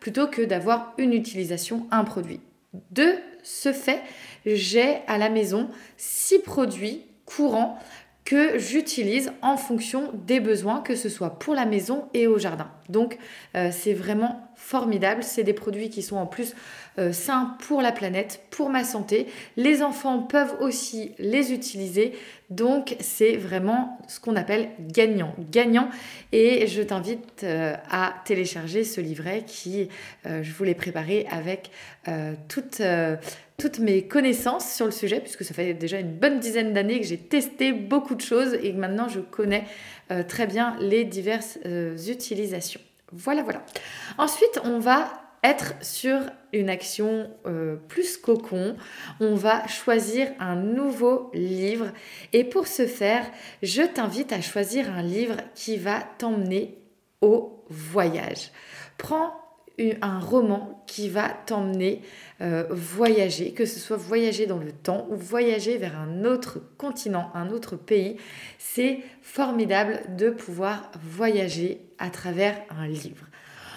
plutôt 0.00 0.26
que 0.26 0.42
d'avoir 0.42 0.94
une 0.98 1.12
utilisation, 1.12 1.86
un 1.90 2.04
produit. 2.04 2.40
De 2.90 3.14
ce 3.42 3.72
fait, 3.72 4.02
j'ai 4.44 4.98
à 5.06 5.18
la 5.18 5.30
maison 5.30 5.68
six 5.96 6.38
produits 6.38 7.02
courants 7.24 7.78
que 8.28 8.58
j'utilise 8.58 9.32
en 9.40 9.56
fonction 9.56 10.12
des 10.12 10.38
besoins, 10.38 10.82
que 10.82 10.96
ce 10.96 11.08
soit 11.08 11.38
pour 11.38 11.54
la 11.54 11.64
maison 11.64 12.10
et 12.12 12.26
au 12.26 12.36
jardin. 12.36 12.70
Donc 12.90 13.16
euh, 13.56 13.70
c'est 13.72 13.94
vraiment 13.94 14.52
formidable. 14.54 15.22
C'est 15.22 15.44
des 15.44 15.54
produits 15.54 15.88
qui 15.88 16.02
sont 16.02 16.16
en 16.16 16.26
plus 16.26 16.54
euh, 16.98 17.10
sains 17.14 17.56
pour 17.66 17.80
la 17.80 17.90
planète, 17.90 18.42
pour 18.50 18.68
ma 18.68 18.84
santé. 18.84 19.28
Les 19.56 19.82
enfants 19.82 20.18
peuvent 20.18 20.56
aussi 20.60 21.12
les 21.18 21.54
utiliser. 21.54 22.12
Donc 22.50 22.96
c'est 23.00 23.36
vraiment 23.36 23.98
ce 24.08 24.20
qu'on 24.20 24.36
appelle 24.36 24.68
gagnant. 24.78 25.34
Gagnant. 25.50 25.88
Et 26.32 26.66
je 26.66 26.82
t'invite 26.82 27.44
euh, 27.44 27.76
à 27.90 28.12
télécharger 28.26 28.84
ce 28.84 29.00
livret 29.00 29.44
qui, 29.46 29.88
je 30.26 30.52
vous 30.52 30.64
l'ai 30.64 30.74
préparé 30.74 31.26
avec 31.30 31.70
toute 32.48 32.82
toutes 33.58 33.80
mes 33.80 34.06
connaissances 34.06 34.72
sur 34.72 34.86
le 34.86 34.92
sujet, 34.92 35.20
puisque 35.20 35.44
ça 35.44 35.52
fait 35.52 35.74
déjà 35.74 35.98
une 35.98 36.12
bonne 36.12 36.38
dizaine 36.38 36.72
d'années 36.72 37.00
que 37.00 37.06
j'ai 37.06 37.18
testé 37.18 37.72
beaucoup 37.72 38.14
de 38.14 38.20
choses 38.20 38.54
et 38.54 38.72
que 38.72 38.78
maintenant 38.78 39.08
je 39.08 39.18
connais 39.18 39.64
euh, 40.12 40.22
très 40.22 40.46
bien 40.46 40.76
les 40.78 41.04
diverses 41.04 41.58
euh, 41.66 41.96
utilisations. 41.96 42.80
Voilà, 43.10 43.42
voilà. 43.42 43.64
Ensuite, 44.16 44.60
on 44.62 44.78
va 44.78 45.10
être 45.42 45.74
sur 45.80 46.20
une 46.52 46.70
action 46.70 47.30
euh, 47.46 47.74
plus 47.88 48.16
cocon. 48.16 48.76
On 49.18 49.34
va 49.34 49.66
choisir 49.66 50.28
un 50.38 50.54
nouveau 50.54 51.30
livre. 51.34 51.88
Et 52.32 52.44
pour 52.44 52.68
ce 52.68 52.86
faire, 52.86 53.24
je 53.64 53.82
t'invite 53.82 54.32
à 54.32 54.40
choisir 54.40 54.88
un 54.92 55.02
livre 55.02 55.36
qui 55.56 55.78
va 55.78 56.00
t'emmener 56.18 56.78
au 57.20 57.64
voyage. 57.68 58.52
Prends 58.98 59.32
un 60.00 60.18
roman 60.18 60.82
qui 60.86 61.08
va 61.08 61.28
t'emmener 61.28 62.02
euh, 62.40 62.64
voyager, 62.70 63.52
que 63.52 63.66
ce 63.66 63.78
soit 63.78 63.96
voyager 63.96 64.46
dans 64.46 64.58
le 64.58 64.72
temps 64.72 65.06
ou 65.10 65.16
voyager 65.16 65.76
vers 65.76 65.98
un 65.98 66.24
autre 66.24 66.60
continent, 66.76 67.30
un 67.34 67.50
autre 67.50 67.76
pays. 67.76 68.16
C'est 68.58 69.00
formidable 69.22 70.00
de 70.16 70.30
pouvoir 70.30 70.90
voyager 71.02 71.80
à 71.98 72.10
travers 72.10 72.56
un 72.70 72.86
livre. 72.86 73.26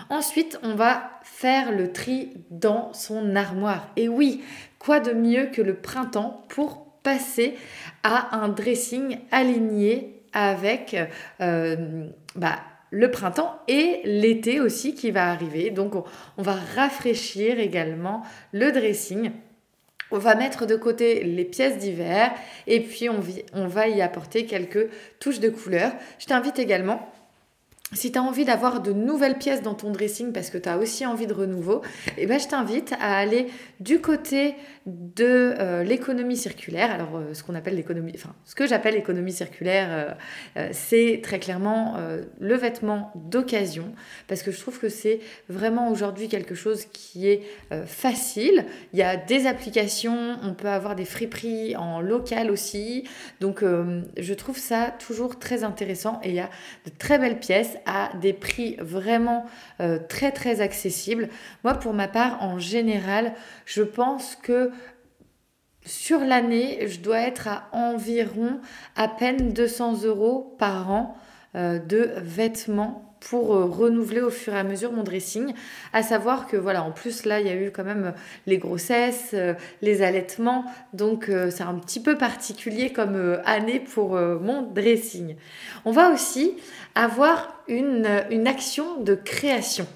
Ensuite, 0.10 0.60
on 0.64 0.76
va 0.76 1.12
faire 1.24 1.72
le 1.72 1.92
tri 1.94 2.34
dans 2.50 2.92
son 2.94 3.36
armoire. 3.36 3.88
Et 3.96 4.10
oui, 4.10 4.44
quoi 4.78 5.00
de 5.00 5.14
mieux 5.14 5.48
que 5.48 5.62
le 5.62 5.76
printemps 5.76 6.44
pour 6.50 6.86
passer 7.04 7.56
à 8.04 8.36
un 8.38 8.50
dressing 8.50 9.20
aligné 9.32 10.22
avec 10.34 10.96
euh, 11.42 12.08
bah, 12.36 12.60
le 12.92 13.10
printemps 13.10 13.58
et 13.68 14.02
l'été 14.04 14.60
aussi 14.60 14.94
qui 14.94 15.10
va 15.10 15.32
arriver. 15.32 15.72
Donc 15.72 15.96
on, 15.96 16.42
va 16.42 16.56
rafraîchir 16.76 17.60
également 17.60 18.24
le 18.52 18.72
dressing. 18.72 19.32
On 20.12 20.18
va 20.18 20.36
mettre 20.36 20.66
de 20.66 20.76
côté 20.76 21.24
les 21.24 21.46
pièces 21.46 21.78
d'hiver 21.78 22.32
et 22.68 22.82
puis 22.82 23.08
on, 23.10 23.68
va 23.68 23.88
y 23.88 24.02
apporter 24.02 24.46
quelques 24.46 24.90
touches 25.20 25.40
de 25.40 25.50
couleur. 25.50 25.94
Je 26.20 26.26
t'invite 26.26 26.60
également 26.60 27.10
si 27.94 28.12
tu 28.12 28.20
as 28.20 28.24
envie 28.24 28.46
d'avoir 28.46 28.82
de 28.82 28.94
nouvelles 28.94 29.38
pièces 29.38 29.62
dans 29.62 29.74
ton 29.74 29.92
dressing 29.92 30.32
parce 30.32 30.50
que 30.50 30.58
tu 30.58 30.70
as 30.70 30.78
aussi 30.78 31.06
envie 31.06 31.28
de 31.28 31.34
renouveau, 31.34 31.82
eh 32.18 32.26
ben, 32.26 32.40
je 32.40 32.48
t'invite 32.48 32.94
à 33.00 33.18
aller 33.18 33.48
du 33.80 34.00
côté 34.00 34.56
de 34.86 35.54
euh, 35.60 35.84
l'économie 35.84 36.38
circulaire. 36.38 36.92
Alors, 36.92 37.18
euh, 37.18 37.34
ce 37.34 37.44
qu'on 37.44 37.54
appelle 37.54 37.76
l'économie, 37.76 38.14
enfin, 38.16 38.34
ce 38.46 38.56
que 38.56 38.66
j'appelle 38.66 38.96
l'économie 38.96 39.32
circulaire, 39.32 40.16
euh, 40.58 40.70
c'est 40.72 41.20
très 41.24 41.40
clairement 41.40 41.98
le 42.40 42.56
vêtement 42.56 43.12
d'occasion 43.16 43.94
parce 44.28 44.44
que 44.44 44.52
je 44.52 44.60
trouve 44.60 44.80
que 44.80 44.90
c'est 44.90 45.20
vraiment 45.50 45.90
aujourd'hui 45.90 46.28
quelque 46.28 46.56
chose 46.56 46.86
qui 46.86 47.28
est 47.28 47.42
facile. 47.86 48.66
Il 48.94 49.00
y 49.00 49.04
a 49.04 49.18
des 49.18 49.48
applications, 49.48 50.38
on 50.44 50.54
peut 50.54 50.68
avoir 50.68 50.96
des 50.96 51.06
friperies 51.06 51.76
en 51.76 52.02
local 52.02 52.52
aussi. 52.52 53.08
Donc, 53.40 53.64
je 53.64 54.34
trouve 54.34 54.58
ça 54.58 54.94
toujours 55.06 55.40
très 55.40 55.64
intéressant 55.64 56.20
et 56.24 56.30
il 56.30 56.36
y 56.36 56.40
a 56.40 56.50
de 56.86 56.92
très 56.98 57.20
belles 57.20 57.40
pièces 57.40 57.78
à 57.86 58.12
des 58.22 58.34
prix 58.34 58.76
vraiment 58.80 59.46
euh, 59.80 60.00
très 60.10 60.32
très 60.32 60.62
accessibles. 60.62 61.30
Moi 61.64 61.74
pour 61.76 61.94
ma 61.94 62.08
part 62.08 62.42
en 62.42 62.60
général 62.60 63.34
je 63.66 63.84
pense 63.84 64.36
que 64.36 64.72
sur 65.86 66.20
l'année 66.20 66.88
je 66.88 67.00
dois 67.00 67.20
être 67.20 67.48
à 67.48 67.68
environ 67.72 68.60
à 68.96 69.08
peine 69.08 69.54
200 69.54 70.04
euros 70.04 70.56
par 70.60 70.92
an 70.92 71.18
euh, 71.56 71.80
de 71.80 72.14
vêtements 72.18 73.11
pour 73.22 73.56
euh, 73.56 73.66
renouveler 73.66 74.22
au 74.22 74.30
fur 74.30 74.54
et 74.54 74.60
à 74.60 74.64
mesure 74.64 74.92
mon 74.92 75.04
dressing. 75.04 75.54
À 75.94 76.04
savoir 76.04 76.48
que 76.48 76.58
voilà, 76.58 76.84
en 76.84 76.92
plus 76.92 77.26
là, 77.26 77.40
il 77.40 77.48
y 77.48 77.50
a 77.50 77.56
eu 77.56 77.72
quand 77.72 77.86
même 77.86 78.14
les 78.48 78.58
grossesses, 78.58 79.32
euh, 79.34 79.54
les 79.82 80.02
allaitements, 80.02 80.66
donc 80.94 81.30
euh, 81.30 81.50
c'est 81.50 81.64
un 81.64 81.76
petit 81.76 82.02
peu 82.02 82.18
particulier 82.18 82.92
comme 82.92 83.40
année 83.46 83.80
pour 83.80 84.12
mon 84.16 84.64
dressing. 84.64 85.36
On 85.86 85.92
va 85.92 86.12
aussi 86.12 86.58
avoir 86.96 87.54
une, 87.68 88.08
une 88.32 88.48
action 88.48 89.00
de 89.02 89.16
création. 89.16 89.88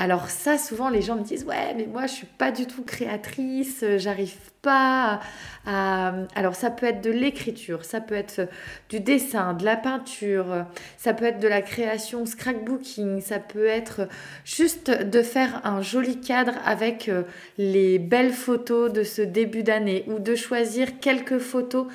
Alors 0.00 0.30
ça, 0.30 0.58
souvent 0.58 0.90
les 0.90 1.02
gens 1.02 1.16
me 1.16 1.24
disent 1.24 1.44
ouais, 1.44 1.74
mais 1.76 1.86
moi 1.86 2.06
je 2.06 2.12
suis 2.12 2.26
pas 2.26 2.52
du 2.52 2.66
tout 2.66 2.84
créatrice, 2.84 3.84
j'arrive 3.96 4.36
pas 4.62 5.18
à... 5.66 6.12
Alors 6.36 6.54
ça 6.54 6.70
peut 6.70 6.86
être 6.86 7.00
de 7.00 7.10
l'écriture, 7.10 7.84
ça 7.84 8.00
peut 8.00 8.14
être 8.14 8.48
du 8.90 9.00
dessin, 9.00 9.54
de 9.54 9.64
la 9.64 9.76
peinture, 9.76 10.66
ça 10.98 11.14
peut 11.14 11.24
être 11.24 11.40
de 11.40 11.48
la 11.48 11.62
création 11.62 12.26
scrapbooking, 12.26 13.20
ça 13.20 13.40
peut 13.40 13.66
être 13.66 14.02
juste 14.44 14.88
de 14.90 15.20
faire 15.20 15.62
un 15.64 15.82
joli 15.82 16.20
cadre 16.20 16.54
avec 16.64 17.08
euh, 17.08 17.24
les 17.58 17.98
belles 17.98 18.32
photos 18.32 18.92
de 18.92 19.02
ce 19.02 19.22
début 19.22 19.64
d'année 19.64 20.04
ou 20.06 20.20
de 20.20 20.36
choisir 20.36 21.00
quelques 21.00 21.38
photos 21.38 21.88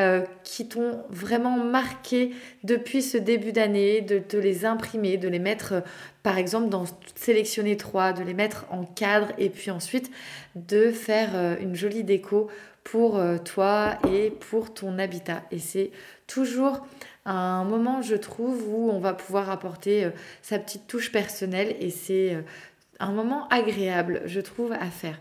euh, 0.00 0.22
qui 0.42 0.66
t'ont 0.66 1.04
vraiment 1.10 1.56
marqué 1.58 2.32
depuis 2.64 3.02
ce 3.02 3.16
début 3.18 3.52
d'année, 3.52 4.00
de 4.00 4.18
te 4.18 4.36
les 4.36 4.64
imprimer, 4.64 5.16
de 5.16 5.28
les 5.28 5.38
mettre 5.38 5.82
par 6.22 6.38
exemple 6.38 6.68
dans 6.68 6.84
sélectionner 7.14 7.76
trois, 7.76 8.12
de 8.12 8.22
les 8.22 8.34
mettre 8.34 8.66
en 8.70 8.84
cadre 8.84 9.28
et 9.38 9.48
puis 9.48 9.70
ensuite 9.70 10.10
de 10.54 10.90
faire 10.90 11.30
euh, 11.34 11.56
une 11.60 11.74
jolie 11.74 12.04
déco 12.04 12.48
pour 12.84 13.18
euh, 13.18 13.38
toi 13.38 13.98
et 14.12 14.30
pour 14.30 14.72
ton 14.74 14.98
habitat. 14.98 15.42
Et 15.50 15.58
c'est 15.58 15.90
toujours 16.26 16.86
un 17.24 17.64
moment, 17.64 18.02
je 18.02 18.16
trouve, 18.16 18.62
où 18.68 18.90
on 18.90 18.98
va 18.98 19.12
pouvoir 19.12 19.50
apporter 19.50 20.04
euh, 20.04 20.10
sa 20.42 20.58
petite 20.58 20.86
touche 20.86 21.12
personnelle 21.12 21.76
et 21.80 21.90
c'est 21.90 22.36
un 22.98 23.12
moment 23.12 23.48
agréable, 23.48 24.22
je 24.26 24.40
trouve, 24.40 24.72
à 24.72 24.86
faire. 24.86 25.18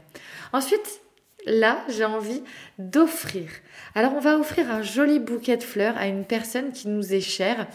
Ensuite, 0.51 1.01
là, 1.45 1.83
j'ai 1.89 2.05
envie 2.05 2.43
d'offrir. 2.77 3.49
Alors, 3.95 4.13
on 4.15 4.19
va 4.19 4.37
offrir 4.37 4.71
un 4.71 4.81
joli 4.81 5.19
bouquet 5.19 5.57
de 5.57 5.63
fleurs 5.63 5.97
à 5.97 6.07
une 6.07 6.25
personne 6.25 6.71
qui 6.71 6.87
nous 6.87 7.13
est 7.13 7.21
chère. 7.21 7.67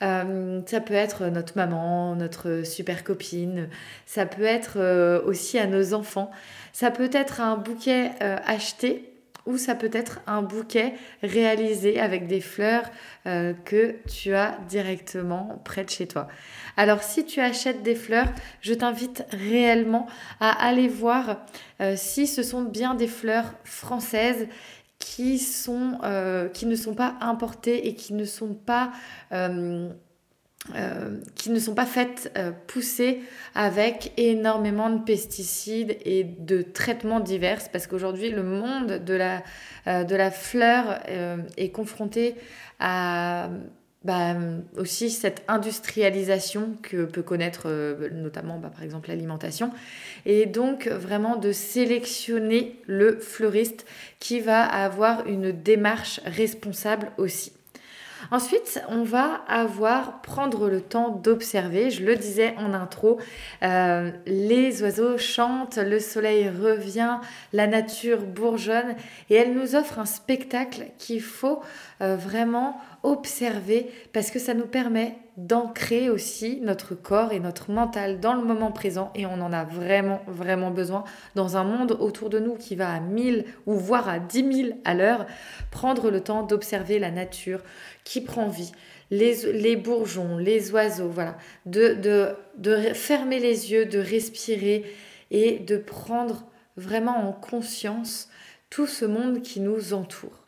ça 0.00 0.80
peut 0.80 0.94
être 0.94 1.26
notre 1.26 1.56
maman, 1.56 2.16
notre 2.16 2.62
super 2.64 3.04
copine. 3.04 3.68
Ça 4.06 4.26
peut 4.26 4.44
être 4.44 5.22
aussi 5.24 5.58
à 5.58 5.66
nos 5.66 5.94
enfants. 5.94 6.30
Ça 6.72 6.90
peut 6.90 7.10
être 7.12 7.40
un 7.40 7.56
bouquet 7.56 8.12
euh, 8.22 8.36
acheté 8.46 9.09
ou 9.46 9.56
ça 9.56 9.74
peut 9.74 9.90
être 9.92 10.20
un 10.26 10.42
bouquet 10.42 10.94
réalisé 11.22 12.00
avec 12.00 12.26
des 12.26 12.40
fleurs 12.40 12.84
euh, 13.26 13.52
que 13.64 13.96
tu 14.08 14.34
as 14.34 14.58
directement 14.68 15.60
près 15.64 15.84
de 15.84 15.90
chez 15.90 16.06
toi. 16.06 16.28
Alors 16.76 17.02
si 17.02 17.24
tu 17.24 17.40
achètes 17.40 17.82
des 17.82 17.94
fleurs, 17.94 18.28
je 18.60 18.74
t'invite 18.74 19.24
réellement 19.30 20.06
à 20.40 20.50
aller 20.66 20.88
voir 20.88 21.44
euh, 21.80 21.94
si 21.96 22.26
ce 22.26 22.42
sont 22.42 22.62
bien 22.62 22.94
des 22.94 23.08
fleurs 23.08 23.54
françaises 23.64 24.46
qui, 24.98 25.38
sont, 25.38 25.98
qui 26.52 26.66
ne 26.66 26.76
sont 26.76 26.94
pas 26.94 27.14
importées 27.22 27.88
et 27.88 27.94
qui 27.94 28.12
ne 28.12 28.26
sont 28.26 28.52
pas 28.52 28.92
euh, 30.74 31.16
qui 31.36 31.48
ne 31.50 31.58
sont 31.58 31.74
pas 31.74 31.86
faites 31.86 32.30
euh, 32.36 32.52
pousser 32.66 33.22
avec 33.54 34.12
énormément 34.18 34.90
de 34.90 35.02
pesticides 35.02 35.96
et 36.04 36.22
de 36.22 36.60
traitements 36.60 37.18
divers 37.18 37.70
parce 37.72 37.86
qu'aujourd'hui 37.86 38.28
le 38.28 38.42
monde 38.42 39.02
de 39.02 39.14
la, 39.14 39.42
euh, 39.86 40.04
de 40.04 40.14
la 40.14 40.30
fleur 40.30 41.00
est 41.56 41.70
confronté 41.70 42.34
à 42.78 43.48
bah, 44.04 44.36
aussi 44.76 45.08
cette 45.08 45.42
industrialisation 45.48 46.76
que 46.82 47.06
peut 47.06 47.22
connaître 47.22 47.68
notamment 48.12 48.58
bah, 48.58 48.68
par 48.68 48.82
exemple 48.82 49.08
l'alimentation 49.08 49.70
et 50.26 50.44
donc 50.44 50.88
vraiment 50.88 51.36
de 51.36 51.52
sélectionner 51.52 52.76
le 52.86 53.18
fleuriste 53.18 53.86
qui 54.18 54.40
va 54.40 54.62
avoir 54.62 55.26
une 55.26 55.52
démarche 55.52 56.20
responsable 56.26 57.12
aussi. 57.16 57.52
Ensuite, 58.30 58.82
on 58.88 59.02
va 59.02 59.40
avoir 59.48 60.20
prendre 60.22 60.68
le 60.68 60.80
temps 60.80 61.10
d'observer. 61.10 61.90
Je 61.90 62.04
le 62.04 62.16
disais 62.16 62.54
en 62.58 62.74
intro, 62.74 63.18
euh, 63.62 64.10
les 64.26 64.82
oiseaux 64.82 65.18
chantent, 65.18 65.78
le 65.78 66.00
soleil 66.00 66.48
revient, 66.48 67.18
la 67.52 67.66
nature 67.66 68.22
bourgeonne 68.22 68.94
et 69.28 69.34
elle 69.34 69.54
nous 69.54 69.74
offre 69.74 69.98
un 69.98 70.06
spectacle 70.06 70.86
qu'il 70.98 71.22
faut 71.22 71.60
euh, 72.02 72.16
vraiment 72.16 72.80
observer 73.02 73.90
parce 74.12 74.30
que 74.30 74.38
ça 74.38 74.54
nous 74.54 74.66
permet 74.66 75.16
d'ancrer 75.36 76.10
aussi 76.10 76.58
notre 76.62 76.94
corps 76.94 77.32
et 77.32 77.40
notre 77.40 77.70
mental 77.70 78.20
dans 78.20 78.34
le 78.34 78.42
moment 78.42 78.72
présent 78.72 79.10
et 79.14 79.26
on 79.26 79.40
en 79.40 79.52
a 79.52 79.64
vraiment 79.64 80.20
vraiment 80.26 80.70
besoin 80.70 81.04
dans 81.34 81.56
un 81.56 81.64
monde 81.64 81.96
autour 82.00 82.30
de 82.30 82.38
nous 82.38 82.56
qui 82.56 82.76
va 82.76 82.92
à 82.92 83.00
1000 83.00 83.44
ou 83.66 83.74
voire 83.74 84.08
à 84.08 84.18
10 84.18 84.52
000 84.64 84.78
à 84.84 84.94
l'heure. 84.94 85.26
Prendre 85.70 86.10
le 86.10 86.20
temps 86.20 86.42
d'observer 86.42 86.98
la 86.98 87.10
nature 87.10 87.60
qui 88.04 88.20
prend 88.20 88.48
vie 88.48 88.72
les, 89.10 89.76
bourgeons 89.76 90.38
les 90.38 90.72
oiseaux 90.72 91.08
voilà. 91.08 91.36
De, 91.66 91.94
de, 91.94 92.28
de 92.58 92.76
fermer 92.94 93.40
les 93.40 93.72
yeux 93.72 93.86
de 93.86 93.98
respirer 93.98 94.84
et 95.30 95.58
de 95.58 95.76
prendre 95.76 96.46
vraiment 96.76 97.28
en 97.28 97.32
conscience 97.32 98.28
tout 98.70 98.86
ce 98.86 99.04
monde 99.04 99.42
qui 99.42 99.60
nous 99.60 99.92
entoure 99.92 100.39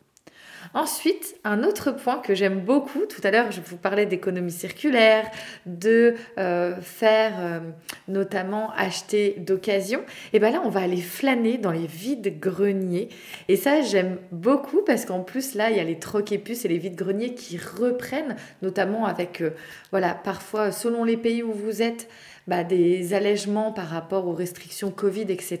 Ensuite, 0.73 1.35
un 1.43 1.63
autre 1.63 1.91
point 1.91 2.17
que 2.17 2.33
j'aime 2.33 2.59
beaucoup, 2.59 3.05
tout 3.05 3.21
à 3.23 3.29
l'heure 3.29 3.51
je 3.51 3.61
vous 3.61 3.77
parlais 3.77 4.07
d'économie 4.07 4.51
circulaire, 4.51 5.29
de 5.67 6.15
euh, 6.39 6.75
faire 6.81 7.33
euh, 7.37 7.59
notamment 8.07 8.71
acheter 8.75 9.35
d'occasion, 9.37 10.01
et 10.33 10.39
bien 10.39 10.49
là 10.49 10.61
on 10.65 10.69
va 10.69 10.81
aller 10.81 11.01
flâner 11.01 11.59
dans 11.59 11.71
les 11.71 11.85
vides 11.85 12.39
greniers. 12.39 13.09
Et 13.49 13.55
ça 13.55 13.81
j'aime 13.81 14.17
beaucoup 14.31 14.81
parce 14.83 15.05
qu'en 15.05 15.19
plus 15.19 15.53
là 15.53 15.69
il 15.69 15.77
y 15.77 15.79
a 15.79 15.83
les 15.83 15.99
troquets-puces 15.99 16.65
et 16.65 16.69
les 16.69 16.79
vides 16.79 16.95
greniers 16.95 17.35
qui 17.35 17.59
reprennent, 17.59 18.35
notamment 18.63 19.05
avec, 19.05 19.41
euh, 19.41 19.51
voilà, 19.91 20.15
parfois 20.15 20.71
selon 20.71 21.03
les 21.03 21.17
pays 21.17 21.43
où 21.43 21.53
vous 21.53 21.83
êtes, 21.83 22.09
bah, 22.47 22.63
des 22.63 23.13
allègements 23.13 23.71
par 23.71 23.87
rapport 23.87 24.27
aux 24.27 24.33
restrictions 24.33 24.91
Covid, 24.91 25.25
etc. 25.29 25.59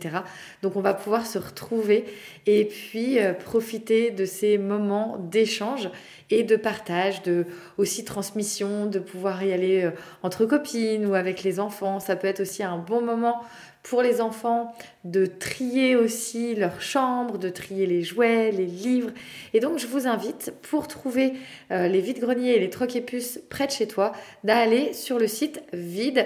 Donc 0.61 0.75
on 0.75 0.81
va 0.81 0.93
pouvoir 0.93 1.25
se 1.25 1.37
retrouver 1.37 2.05
et 2.45 2.65
puis 2.65 3.19
euh, 3.19 3.33
profiter 3.33 4.11
de 4.11 4.25
ces 4.25 4.57
moments 4.57 5.17
d'échange 5.17 5.89
et 6.29 6.43
de 6.43 6.55
partage, 6.55 7.21
de 7.21 7.45
aussi 7.77 8.03
transmission, 8.03 8.85
de 8.85 8.99
pouvoir 8.99 9.43
y 9.43 9.53
aller 9.53 9.83
euh, 9.83 9.91
entre 10.23 10.45
copines 10.45 11.05
ou 11.05 11.13
avec 11.13 11.43
les 11.43 11.59
enfants. 11.59 11.99
Ça 11.99 12.15
peut 12.15 12.27
être 12.27 12.41
aussi 12.41 12.63
un 12.63 12.77
bon 12.77 13.01
moment 13.01 13.41
pour 13.83 14.01
les 14.01 14.21
enfants 14.21 14.73
de 15.03 15.25
trier 15.25 15.95
aussi 15.95 16.55
leur 16.55 16.81
chambre, 16.81 17.37
de 17.37 17.49
trier 17.49 17.85
les 17.85 18.01
jouets, 18.01 18.51
les 18.51 18.65
livres. 18.65 19.11
Et 19.53 19.59
donc 19.59 19.77
je 19.77 19.87
vous 19.87 20.07
invite 20.07 20.53
pour 20.61 20.87
trouver 20.87 21.33
euh, 21.71 21.87
les 21.87 22.01
vides-greniers 22.01 22.55
et 22.55 22.59
les 22.59 23.01
puces 23.01 23.41
près 23.49 23.67
de 23.67 23.71
chez 23.71 23.87
toi 23.87 24.13
d'aller 24.43 24.93
sur 24.93 25.19
le 25.19 25.27
site 25.27 25.61
vide- 25.73 26.25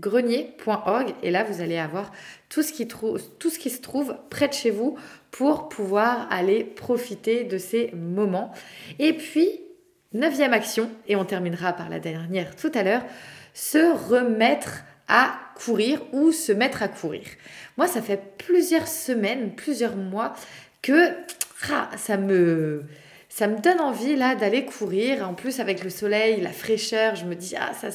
grenier.org 0.00 1.14
et 1.22 1.30
là 1.30 1.44
vous 1.44 1.60
allez 1.60 1.76
avoir 1.76 2.10
tout 2.48 2.62
ce, 2.62 2.72
qui 2.72 2.88
tout 2.88 3.18
ce 3.50 3.58
qui 3.58 3.70
se 3.70 3.80
trouve 3.80 4.16
près 4.30 4.48
de 4.48 4.54
chez 4.54 4.70
vous 4.70 4.96
pour 5.30 5.68
pouvoir 5.68 6.26
aller 6.32 6.64
profiter 6.64 7.44
de 7.44 7.58
ces 7.58 7.90
moments. 7.92 8.52
Et 8.98 9.12
puis, 9.12 9.60
neuvième 10.12 10.52
action, 10.52 10.90
et 11.06 11.16
on 11.16 11.24
terminera 11.24 11.72
par 11.72 11.88
la 11.88 12.00
dernière 12.00 12.56
tout 12.56 12.72
à 12.74 12.82
l'heure, 12.82 13.02
se 13.52 14.08
remettre 14.08 14.84
courir 15.54 16.00
ou 16.12 16.32
se 16.32 16.52
mettre 16.52 16.82
à 16.82 16.88
courir. 16.88 17.24
Moi, 17.76 17.86
ça 17.86 18.02
fait 18.02 18.20
plusieurs 18.38 18.88
semaines, 18.88 19.54
plusieurs 19.54 19.96
mois 19.96 20.34
que 20.82 21.10
ah, 21.70 21.90
ça 21.96 22.16
me 22.16 22.84
ça 23.28 23.46
me 23.46 23.58
donne 23.58 23.80
envie 23.80 24.16
là 24.16 24.34
d'aller 24.34 24.64
courir. 24.64 25.28
En 25.28 25.34
plus 25.34 25.60
avec 25.60 25.84
le 25.84 25.90
soleil, 25.90 26.40
la 26.40 26.52
fraîcheur, 26.52 27.14
je 27.14 27.26
me 27.26 27.34
dis 27.34 27.54
ah 27.56 27.72
ça 27.74 27.88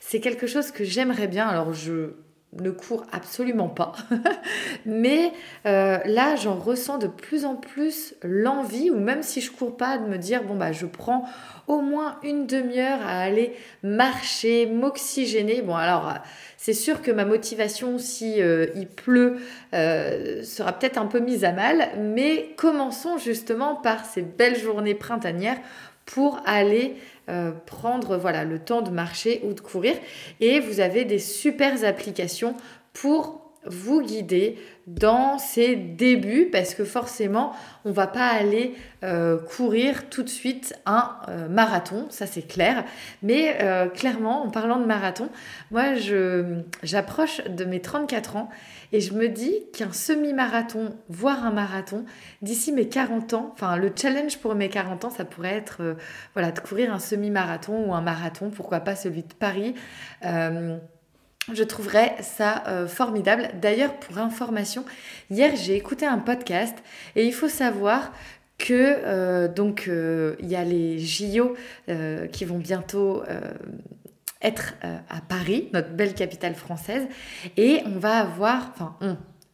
c'est 0.00 0.20
quelque 0.20 0.46
chose 0.46 0.70
que 0.70 0.84
j'aimerais 0.84 1.28
bien. 1.28 1.46
Alors 1.46 1.74
je 1.74 2.12
ne 2.54 2.70
cours 2.70 3.04
absolument 3.12 3.68
pas. 3.68 3.92
Mais 4.86 5.32
euh, 5.66 5.98
là, 6.04 6.34
j'en 6.36 6.54
ressens 6.54 6.98
de 6.98 7.06
plus 7.06 7.44
en 7.44 7.56
plus 7.56 8.14
l'envie, 8.22 8.90
ou 8.90 8.98
même 8.98 9.22
si 9.22 9.40
je 9.40 9.52
cours 9.52 9.76
pas, 9.76 9.98
de 9.98 10.06
me 10.06 10.16
dire 10.16 10.42
bon 10.44 10.56
bah 10.56 10.72
je 10.72 10.86
prends 10.86 11.28
au 11.66 11.80
moins 11.80 12.18
une 12.22 12.46
demi-heure 12.46 13.00
à 13.02 13.20
aller 13.20 13.54
marcher, 13.82 14.66
m'oxygéner. 14.66 15.60
Bon 15.62 15.76
alors 15.76 16.14
c'est 16.56 16.72
sûr 16.74 17.02
que 17.02 17.10
ma 17.12 17.24
motivation, 17.24 17.98
si 17.98 18.42
euh, 18.42 18.66
pleut, 18.96 19.36
euh, 19.74 20.42
sera 20.42 20.72
peut-être 20.72 20.98
un 20.98 21.06
peu 21.06 21.20
mise 21.20 21.44
à 21.44 21.52
mal, 21.52 21.90
mais 21.98 22.50
commençons 22.56 23.16
justement 23.16 23.76
par 23.76 24.04
ces 24.04 24.22
belles 24.22 24.58
journées 24.58 24.96
printanières 24.96 25.58
pour 26.04 26.40
aller 26.46 26.96
euh, 27.28 27.52
prendre 27.66 28.16
voilà, 28.16 28.44
le 28.44 28.58
temps 28.58 28.82
de 28.82 28.90
marcher 28.90 29.42
ou 29.44 29.52
de 29.52 29.60
courir. 29.60 29.94
Et 30.40 30.60
vous 30.60 30.80
avez 30.80 31.04
des 31.04 31.18
super 31.18 31.84
applications 31.84 32.54
pour 32.92 33.47
vous 33.66 34.02
guider 34.02 34.58
dans 34.86 35.38
ces 35.38 35.76
débuts 35.76 36.48
parce 36.50 36.74
que 36.74 36.84
forcément 36.84 37.52
on 37.84 37.90
va 37.90 38.06
pas 38.06 38.28
aller 38.28 38.74
euh, 39.04 39.36
courir 39.36 40.08
tout 40.08 40.22
de 40.22 40.28
suite 40.28 40.74
un 40.86 41.16
euh, 41.28 41.48
marathon 41.48 42.06
ça 42.08 42.26
c'est 42.26 42.46
clair 42.46 42.84
mais 43.22 43.58
clairement 43.94 44.44
en 44.44 44.50
parlant 44.50 44.78
de 44.78 44.86
marathon 44.86 45.28
moi 45.70 45.94
je 45.94 46.60
j'approche 46.82 47.44
de 47.44 47.64
mes 47.64 47.80
34 47.80 48.36
ans 48.36 48.48
et 48.92 49.00
je 49.00 49.12
me 49.12 49.28
dis 49.28 49.66
qu'un 49.72 49.92
semi-marathon, 49.92 50.96
voire 51.08 51.44
un 51.44 51.50
marathon, 51.50 52.04
d'ici 52.40 52.72
mes 52.72 52.88
40 52.88 53.34
ans, 53.34 53.50
enfin 53.52 53.76
le 53.76 53.92
challenge 53.94 54.38
pour 54.38 54.54
mes 54.54 54.68
40 54.68 55.04
ans, 55.04 55.10
ça 55.10 55.24
pourrait 55.24 55.54
être 55.54 55.82
euh, 55.82 55.94
voilà, 56.34 56.52
de 56.52 56.60
courir 56.60 56.92
un 56.92 56.98
semi-marathon 56.98 57.86
ou 57.86 57.94
un 57.94 58.00
marathon, 58.00 58.50
pourquoi 58.50 58.80
pas 58.80 58.96
celui 58.96 59.22
de 59.22 59.34
Paris. 59.34 59.74
Euh, 61.48 61.54
je 61.54 61.62
trouverais 61.64 62.16
ça 62.20 62.64
euh, 62.66 62.86
formidable. 62.86 63.50
D'ailleurs, 63.60 63.94
pour 63.94 64.18
information, 64.18 64.84
hier 65.30 65.56
j'ai 65.56 65.76
écouté 65.76 66.06
un 66.06 66.18
podcast 66.18 66.76
et 67.16 67.24
il 67.24 67.32
faut 67.32 67.48
savoir 67.48 68.12
que 68.58 69.46
donc 69.46 69.88
il 69.88 70.48
y 70.48 70.56
a 70.56 70.64
les 70.64 70.98
JO 70.98 71.54
qui 72.32 72.44
vont 72.44 72.58
bientôt 72.58 73.22
être 74.42 74.74
euh, 74.84 74.98
à 75.08 75.20
Paris, 75.20 75.68
notre 75.72 75.90
belle 75.90 76.14
capitale 76.14 76.54
française, 76.54 77.06
et 77.56 77.82
on 77.86 77.98
va 77.98 78.18
avoir, 78.18 78.98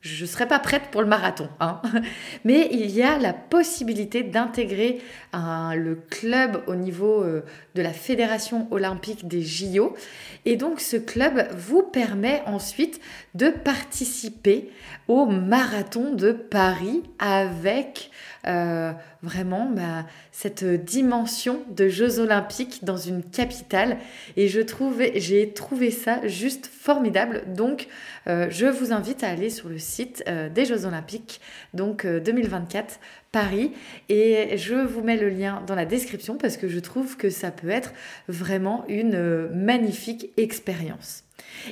je 0.04 0.22
ne 0.22 0.28
serai 0.28 0.46
pas 0.46 0.58
prête 0.58 0.90
pour 0.90 1.00
le 1.00 1.08
marathon, 1.08 1.48
hein, 1.60 1.80
mais 2.44 2.68
il 2.70 2.90
y 2.90 3.02
a 3.02 3.18
la 3.18 3.32
possibilité 3.32 4.22
d'intégrer 4.22 5.00
le 5.32 5.94
club 5.94 6.62
au 6.66 6.74
niveau 6.74 7.22
euh, 7.22 7.42
de 7.74 7.82
la 7.82 7.92
Fédération 7.92 8.68
olympique 8.70 9.26
des 9.26 9.42
JO. 9.42 9.96
Et 10.44 10.56
donc 10.56 10.80
ce 10.80 10.96
club 10.96 11.48
vous 11.56 11.82
permet 11.82 12.42
ensuite 12.46 13.00
de 13.34 13.48
participer 13.48 14.70
au 15.08 15.26
marathon 15.26 16.12
de 16.12 16.32
Paris 16.32 17.02
avec 17.18 18.10
euh, 18.46 18.92
vraiment 19.22 19.66
bah, 19.70 20.06
cette 20.32 20.64
dimension 20.64 21.62
de 21.70 21.88
Jeux 21.88 22.18
olympiques 22.18 22.84
dans 22.84 22.96
une 22.96 23.22
capitale. 23.22 23.96
Et 24.36 24.48
je 24.48 24.60
trouvais, 24.60 25.12
j'ai 25.16 25.52
trouvé 25.52 25.90
ça 25.90 26.26
juste 26.26 26.66
formidable. 26.66 27.42
Donc, 27.46 27.88
euh, 28.26 28.46
je 28.50 28.66
vous 28.66 28.92
invite 28.92 29.24
à 29.24 29.28
aller 29.28 29.50
sur 29.50 29.68
le 29.68 29.78
site 29.78 30.22
euh, 30.28 30.48
des 30.48 30.64
Jeux 30.64 30.84
olympiques, 30.84 31.40
donc 31.72 32.06
2024 32.06 33.00
Paris. 33.32 33.72
Et 34.08 34.56
je 34.58 34.74
vous 34.74 35.02
mets 35.02 35.16
le 35.16 35.30
lien 35.30 35.62
dans 35.66 35.74
la 35.74 35.86
description 35.86 36.36
parce 36.36 36.56
que 36.56 36.68
je 36.68 36.78
trouve 36.80 37.16
que 37.16 37.30
ça 37.30 37.50
peut 37.50 37.70
être 37.70 37.92
vraiment 38.28 38.84
une 38.88 39.48
magnifique 39.48 40.30
expérience. 40.36 41.23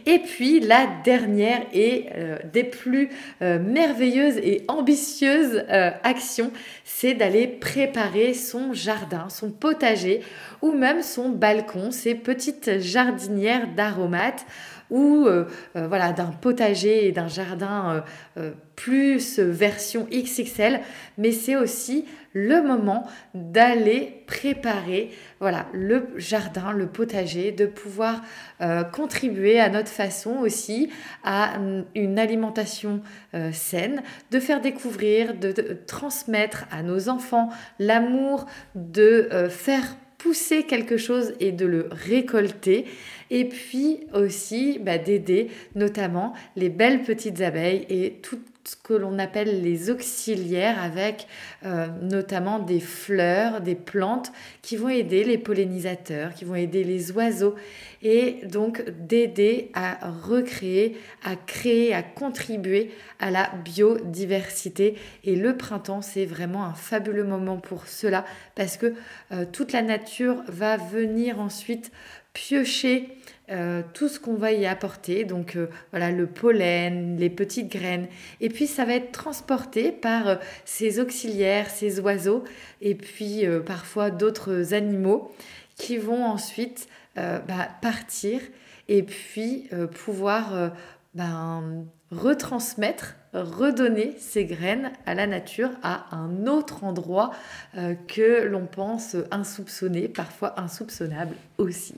Et 0.06 0.18
puis 0.20 0.60
la 0.60 0.86
dernière 1.04 1.62
et 1.72 2.06
euh, 2.14 2.38
des 2.52 2.64
plus 2.64 3.10
euh, 3.42 3.58
merveilleuses 3.58 4.38
et 4.38 4.64
ambitieuses 4.68 5.64
euh, 5.68 5.90
actions, 6.02 6.50
c'est 6.84 7.14
d'aller 7.14 7.46
préparer 7.46 8.34
son 8.34 8.72
jardin, 8.72 9.28
son 9.28 9.50
potager 9.50 10.22
ou 10.62 10.72
même 10.72 11.02
son 11.02 11.28
balcon, 11.28 11.90
ces 11.90 12.14
petites 12.14 12.80
jardinières 12.80 13.68
d'aromates 13.74 14.46
ou 14.92 15.26
voilà 15.74 16.12
d'un 16.12 16.32
potager 16.40 17.08
et 17.08 17.12
d'un 17.12 17.28
jardin 17.28 18.04
plus 18.76 19.38
version 19.38 20.06
XXL, 20.12 20.80
mais 21.18 21.32
c'est 21.32 21.56
aussi 21.56 22.04
le 22.34 22.62
moment 22.62 23.06
d'aller 23.34 24.24
préparer 24.26 25.10
voilà, 25.40 25.66
le 25.72 26.08
jardin, 26.16 26.72
le 26.72 26.86
potager, 26.86 27.52
de 27.52 27.66
pouvoir 27.66 28.22
euh, 28.60 28.84
contribuer 28.84 29.60
à 29.60 29.68
notre 29.68 29.88
façon 29.88 30.36
aussi 30.38 30.90
à 31.24 31.54
une 31.94 32.18
alimentation 32.18 33.02
euh, 33.34 33.50
saine, 33.52 34.02
de 34.30 34.40
faire 34.40 34.60
découvrir, 34.60 35.34
de, 35.34 35.52
transmettre 35.86 36.64
à 36.70 36.82
nos 36.82 37.08
enfants 37.08 37.50
l'amour 37.78 38.46
de 38.74 39.28
euh, 39.32 39.48
faire 39.48 39.84
pousser 40.22 40.62
quelque 40.62 40.96
chose 40.96 41.34
et 41.40 41.52
de 41.52 41.66
le 41.66 41.88
récolter. 41.90 42.86
Et 43.30 43.46
puis 43.46 44.00
aussi 44.14 44.78
bah, 44.78 44.98
d'aider 44.98 45.48
notamment 45.74 46.32
les 46.54 46.68
belles 46.68 47.02
petites 47.02 47.40
abeilles 47.40 47.86
et 47.88 48.20
toutes 48.22 48.51
ce 48.64 48.76
que 48.76 48.94
l'on 48.94 49.18
appelle 49.18 49.62
les 49.62 49.90
auxiliaires 49.90 50.80
avec 50.82 51.26
euh, 51.64 51.88
notamment 52.00 52.58
des 52.58 52.80
fleurs, 52.80 53.60
des 53.60 53.74
plantes 53.74 54.32
qui 54.62 54.76
vont 54.76 54.88
aider 54.88 55.24
les 55.24 55.38
pollinisateurs, 55.38 56.34
qui 56.34 56.44
vont 56.44 56.54
aider 56.54 56.84
les 56.84 57.10
oiseaux 57.12 57.54
et 58.02 58.40
donc 58.44 58.84
d'aider 58.90 59.70
à 59.74 60.10
recréer, 60.10 60.96
à 61.24 61.36
créer, 61.36 61.92
à 61.92 62.02
contribuer 62.02 62.92
à 63.18 63.30
la 63.30 63.50
biodiversité. 63.64 64.96
Et 65.24 65.36
le 65.36 65.56
printemps, 65.56 66.02
c'est 66.02 66.26
vraiment 66.26 66.64
un 66.64 66.74
fabuleux 66.74 67.24
moment 67.24 67.58
pour 67.58 67.86
cela 67.86 68.24
parce 68.54 68.76
que 68.76 68.94
euh, 69.32 69.44
toute 69.50 69.72
la 69.72 69.82
nature 69.82 70.42
va 70.46 70.76
venir 70.76 71.40
ensuite 71.40 71.90
piocher 72.32 73.08
euh, 73.52 73.82
tout 73.92 74.08
ce 74.08 74.18
qu'on 74.18 74.34
va 74.34 74.52
y 74.52 74.66
apporter, 74.66 75.24
donc 75.24 75.56
euh, 75.56 75.68
voilà 75.90 76.10
le 76.10 76.26
pollen, 76.26 77.18
les 77.18 77.28
petites 77.28 77.70
graines, 77.70 78.06
et 78.40 78.48
puis 78.48 78.66
ça 78.66 78.84
va 78.86 78.94
être 78.94 79.12
transporté 79.12 79.92
par 79.92 80.26
euh, 80.26 80.36
ces 80.64 80.98
auxiliaires, 80.98 81.68
ces 81.68 82.00
oiseaux, 82.00 82.44
et 82.80 82.94
puis 82.94 83.44
parfois 83.66 84.10
d'autres 84.10 84.72
animaux 84.72 85.30
qui 85.76 85.98
vont 85.98 86.24
ensuite 86.24 86.88
bah, 87.16 87.68
partir 87.80 88.40
et 88.88 89.02
puis 89.02 89.68
pouvoir 90.04 90.72
ben, 91.14 91.84
retransmettre, 92.10 93.16
redonner 93.34 94.14
ces 94.18 94.44
graines 94.44 94.92
à 95.06 95.14
la 95.14 95.26
nature 95.26 95.70
à 95.82 96.14
un 96.14 96.46
autre 96.46 96.84
endroit 96.84 97.30
euh, 97.76 97.94
que 98.08 98.44
l'on 98.44 98.66
pense 98.66 99.16
insoupçonné, 99.30 100.08
parfois 100.08 100.58
insoupçonnable 100.60 101.34
aussi. 101.58 101.94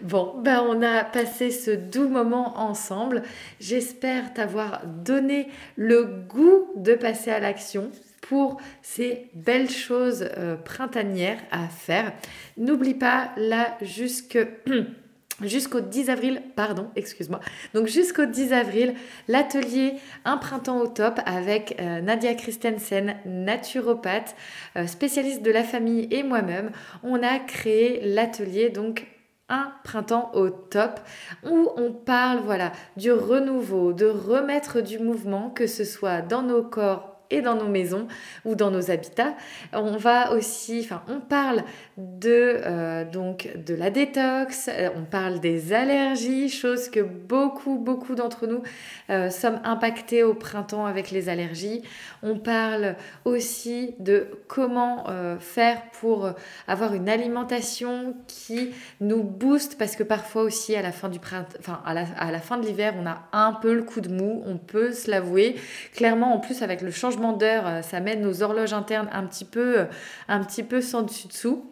Bon, 0.00 0.40
ben 0.42 0.60
on 0.68 0.82
a 0.82 1.04
passé 1.04 1.50
ce 1.50 1.70
doux 1.70 2.08
moment 2.08 2.58
ensemble. 2.58 3.22
J'espère 3.60 4.34
t'avoir 4.34 4.86
donné 4.86 5.48
le 5.76 6.04
goût 6.04 6.68
de 6.76 6.94
passer 6.94 7.30
à 7.30 7.40
l'action 7.40 7.90
pour 8.20 8.60
ces 8.82 9.30
belles 9.34 9.70
choses 9.70 10.28
euh, 10.38 10.56
printanières 10.56 11.42
à 11.50 11.68
faire. 11.68 12.12
N'oublie 12.56 12.94
pas 12.94 13.30
là 13.36 13.76
jusque 13.82 14.38
Jusqu'au 15.42 15.80
10 15.80 16.10
avril, 16.10 16.42
pardon, 16.54 16.86
excuse-moi. 16.94 17.40
Donc 17.74 17.88
jusqu'au 17.88 18.24
10 18.24 18.52
avril, 18.52 18.94
l'atelier 19.26 19.94
Un 20.24 20.36
printemps 20.36 20.78
au 20.78 20.86
top 20.86 21.18
avec 21.26 21.76
euh, 21.80 22.00
Nadia 22.00 22.34
Christensen, 22.34 23.16
naturopathe, 23.26 24.36
euh, 24.76 24.86
spécialiste 24.86 25.42
de 25.42 25.50
la 25.50 25.64
famille 25.64 26.06
et 26.12 26.22
moi-même. 26.22 26.70
On 27.02 27.20
a 27.22 27.40
créé 27.40 28.00
l'atelier 28.14 28.70
donc 28.70 29.06
un 29.48 29.72
printemps 29.82 30.30
au 30.34 30.50
top 30.50 31.00
où 31.44 31.68
on 31.76 31.92
parle 31.92 32.38
voilà 32.38 32.72
du 32.96 33.12
renouveau, 33.12 33.92
de 33.92 34.06
remettre 34.06 34.80
du 34.80 34.98
mouvement 34.98 35.50
que 35.50 35.66
ce 35.66 35.84
soit 35.84 36.22
dans 36.22 36.42
nos 36.42 36.62
corps 36.62 37.13
et 37.30 37.40
dans 37.40 37.54
nos 37.54 37.66
maisons 37.66 38.06
ou 38.44 38.54
dans 38.54 38.70
nos 38.70 38.90
habitats. 38.90 39.34
On 39.72 39.96
va 39.96 40.32
aussi, 40.32 40.80
enfin, 40.84 41.02
on 41.08 41.20
parle 41.20 41.64
de 41.96 42.60
euh, 42.64 43.04
donc 43.04 43.48
de 43.56 43.74
la 43.74 43.90
détox, 43.90 44.68
euh, 44.68 44.88
on 44.96 45.04
parle 45.04 45.40
des 45.40 45.72
allergies, 45.72 46.48
chose 46.48 46.88
que 46.88 47.00
beaucoup 47.00 47.76
beaucoup 47.76 48.14
d'entre 48.14 48.46
nous 48.46 48.62
euh, 49.10 49.30
sommes 49.30 49.60
impactés 49.64 50.22
au 50.22 50.34
printemps 50.34 50.86
avec 50.86 51.10
les 51.10 51.28
allergies. 51.28 51.82
On 52.22 52.38
parle 52.38 52.96
aussi 53.24 53.94
de 53.98 54.28
comment 54.48 55.04
faire 55.40 55.82
pour 56.00 56.30
avoir 56.66 56.94
une 56.94 57.08
alimentation 57.08 58.14
qui 58.26 58.70
nous 59.00 59.22
booste 59.22 59.76
parce 59.78 59.94
que 59.94 60.02
parfois 60.02 60.42
aussi 60.42 60.74
à 60.74 60.82
la 60.82 60.92
fin 60.92 61.08
du 61.08 61.18
printemps, 61.18 61.56
enfin 61.58 61.82
à 61.84 61.92
la, 61.92 62.06
à 62.18 62.30
la 62.30 62.40
fin 62.40 62.56
de 62.56 62.66
l'hiver, 62.66 62.94
on 62.98 63.06
a 63.06 63.28
un 63.32 63.52
peu 63.52 63.74
le 63.74 63.82
coup 63.82 64.00
de 64.00 64.08
mou, 64.08 64.42
on 64.46 64.56
peut 64.56 64.92
se 64.92 65.10
l'avouer. 65.10 65.56
Clairement, 65.94 66.34
en 66.34 66.38
plus 66.38 66.62
avec 66.62 66.80
le 66.80 66.90
changement 66.90 67.13
d'heure, 67.32 67.66
euh, 67.66 67.82
ça 67.82 68.00
met 68.00 68.16
nos 68.16 68.42
horloges 68.42 68.72
internes 68.72 69.08
un 69.12 69.24
petit 69.24 69.44
peu, 69.44 69.80
euh, 69.80 69.84
un 70.28 70.42
petit 70.42 70.62
peu 70.62 70.80
sans 70.80 71.02
dessus 71.02 71.28
dessous. 71.28 71.70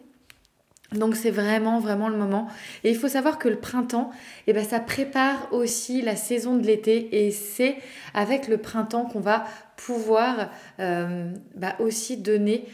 Donc 0.93 1.15
c'est 1.15 1.31
vraiment 1.31 1.79
vraiment 1.79 2.07
le 2.07 2.17
moment. 2.17 2.47
Et 2.83 2.91
il 2.91 2.95
faut 2.95 3.07
savoir 3.07 3.39
que 3.39 3.49
le 3.49 3.55
printemps, 3.55 4.11
eh 4.47 4.53
ben, 4.53 4.63
ça 4.63 4.79
prépare 4.79 5.47
aussi 5.51 6.01
la 6.01 6.15
saison 6.15 6.55
de 6.55 6.65
l'été 6.65 7.25
et 7.25 7.31
c'est 7.31 7.77
avec 8.13 8.47
le 8.47 8.57
printemps 8.57 9.05
qu'on 9.05 9.19
va 9.19 9.45
pouvoir 9.75 10.49
euh, 10.79 11.31
bah, 11.55 11.75
aussi 11.79 12.17
donner 12.17 12.65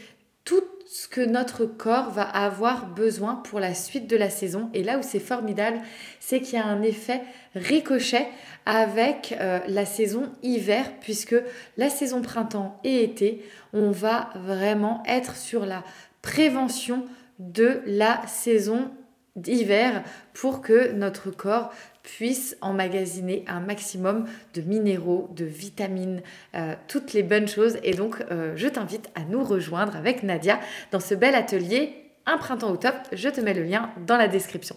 tout 0.44 0.64
ce 0.92 1.08
que 1.08 1.22
notre 1.22 1.66
corps 1.66 2.10
va 2.10 2.24
avoir 2.24 2.88
besoin 2.88 3.36
pour 3.36 3.60
la 3.60 3.76
suite 3.76 4.08
de 4.08 4.18
la 4.18 4.32
saison. 4.32 4.72
Et 4.74 4.84
là 4.84 4.98
où 4.98 5.04
c'est 5.04 5.20
formidable, 5.20 5.80
c'est 6.20 6.42
qu'il 6.42 6.58
y 6.58 6.62
a 6.62 6.66
un 6.66 6.82
effet 6.82 7.22
ricochet 7.54 8.28
avec 8.66 9.36
euh, 9.40 9.60
la 9.68 9.86
saison 9.86 10.32
hiver, 10.42 10.92
puisque 11.00 11.36
la 11.78 11.92
saison 11.92 12.24
printemps 12.24 12.80
et 12.84 13.04
été, 13.04 13.46
on 13.72 13.92
va 13.92 14.32
vraiment 14.34 15.04
être 15.06 15.36
sur 15.36 15.68
la 15.68 15.84
prévention 16.24 17.06
de 17.38 17.82
la 17.86 18.26
saison 18.26 18.90
d'hiver 19.36 20.04
pour 20.34 20.62
que 20.62 20.92
notre 20.94 21.30
corps 21.30 21.72
puisse 22.18 22.58
emmagasiner 22.62 23.44
un 23.48 23.60
maximum 23.60 24.26
de 24.54 24.62
minéraux, 24.62 25.30
de 25.36 25.46
vitamines, 25.46 26.22
euh, 26.56 26.76
toutes 26.88 27.14
les 27.14 27.24
bonnes 27.24 27.48
choses. 27.48 27.78
Et 27.84 27.94
donc, 27.94 28.24
euh, 28.32 28.54
je 28.56 28.68
t'invite 28.68 29.10
à 29.16 29.22
nous 29.22 29.44
rejoindre 29.44 29.96
avec 29.96 30.24
Nadia 30.24 30.60
dans 30.92 31.00
ce 31.00 31.14
bel 31.14 31.36
atelier 31.36 31.94
Un 32.26 32.38
printemps 32.38 32.72
au 32.72 32.78
top. 32.78 32.96
Je 33.12 33.30
te 33.30 33.42
mets 33.42 33.54
le 33.54 33.64
lien 33.64 33.90
dans 34.06 34.18
la 34.18 34.28
description. 34.28 34.76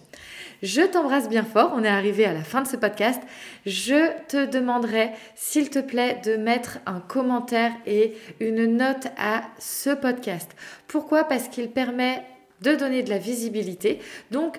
Je 0.63 0.81
t'embrasse 0.81 1.29
bien 1.29 1.43
fort. 1.43 1.73
On 1.75 1.83
est 1.83 1.89
arrivé 1.89 2.25
à 2.25 2.33
la 2.33 2.43
fin 2.43 2.61
de 2.61 2.67
ce 2.67 2.77
podcast. 2.77 3.21
Je 3.65 4.09
te 4.27 4.45
demanderai, 4.45 5.11
s'il 5.35 5.69
te 5.69 5.79
plaît, 5.79 6.19
de 6.25 6.35
mettre 6.35 6.79
un 6.85 6.99
commentaire 6.99 7.71
et 7.85 8.15
une 8.39 8.77
note 8.77 9.07
à 9.17 9.43
ce 9.59 9.91
podcast. 9.91 10.51
Pourquoi? 10.87 11.25
Parce 11.25 11.47
qu'il 11.47 11.69
permet 11.69 12.23
de 12.61 12.75
donner 12.75 13.03
de 13.03 13.09
la 13.09 13.17
visibilité. 13.17 13.99
Donc, 14.31 14.57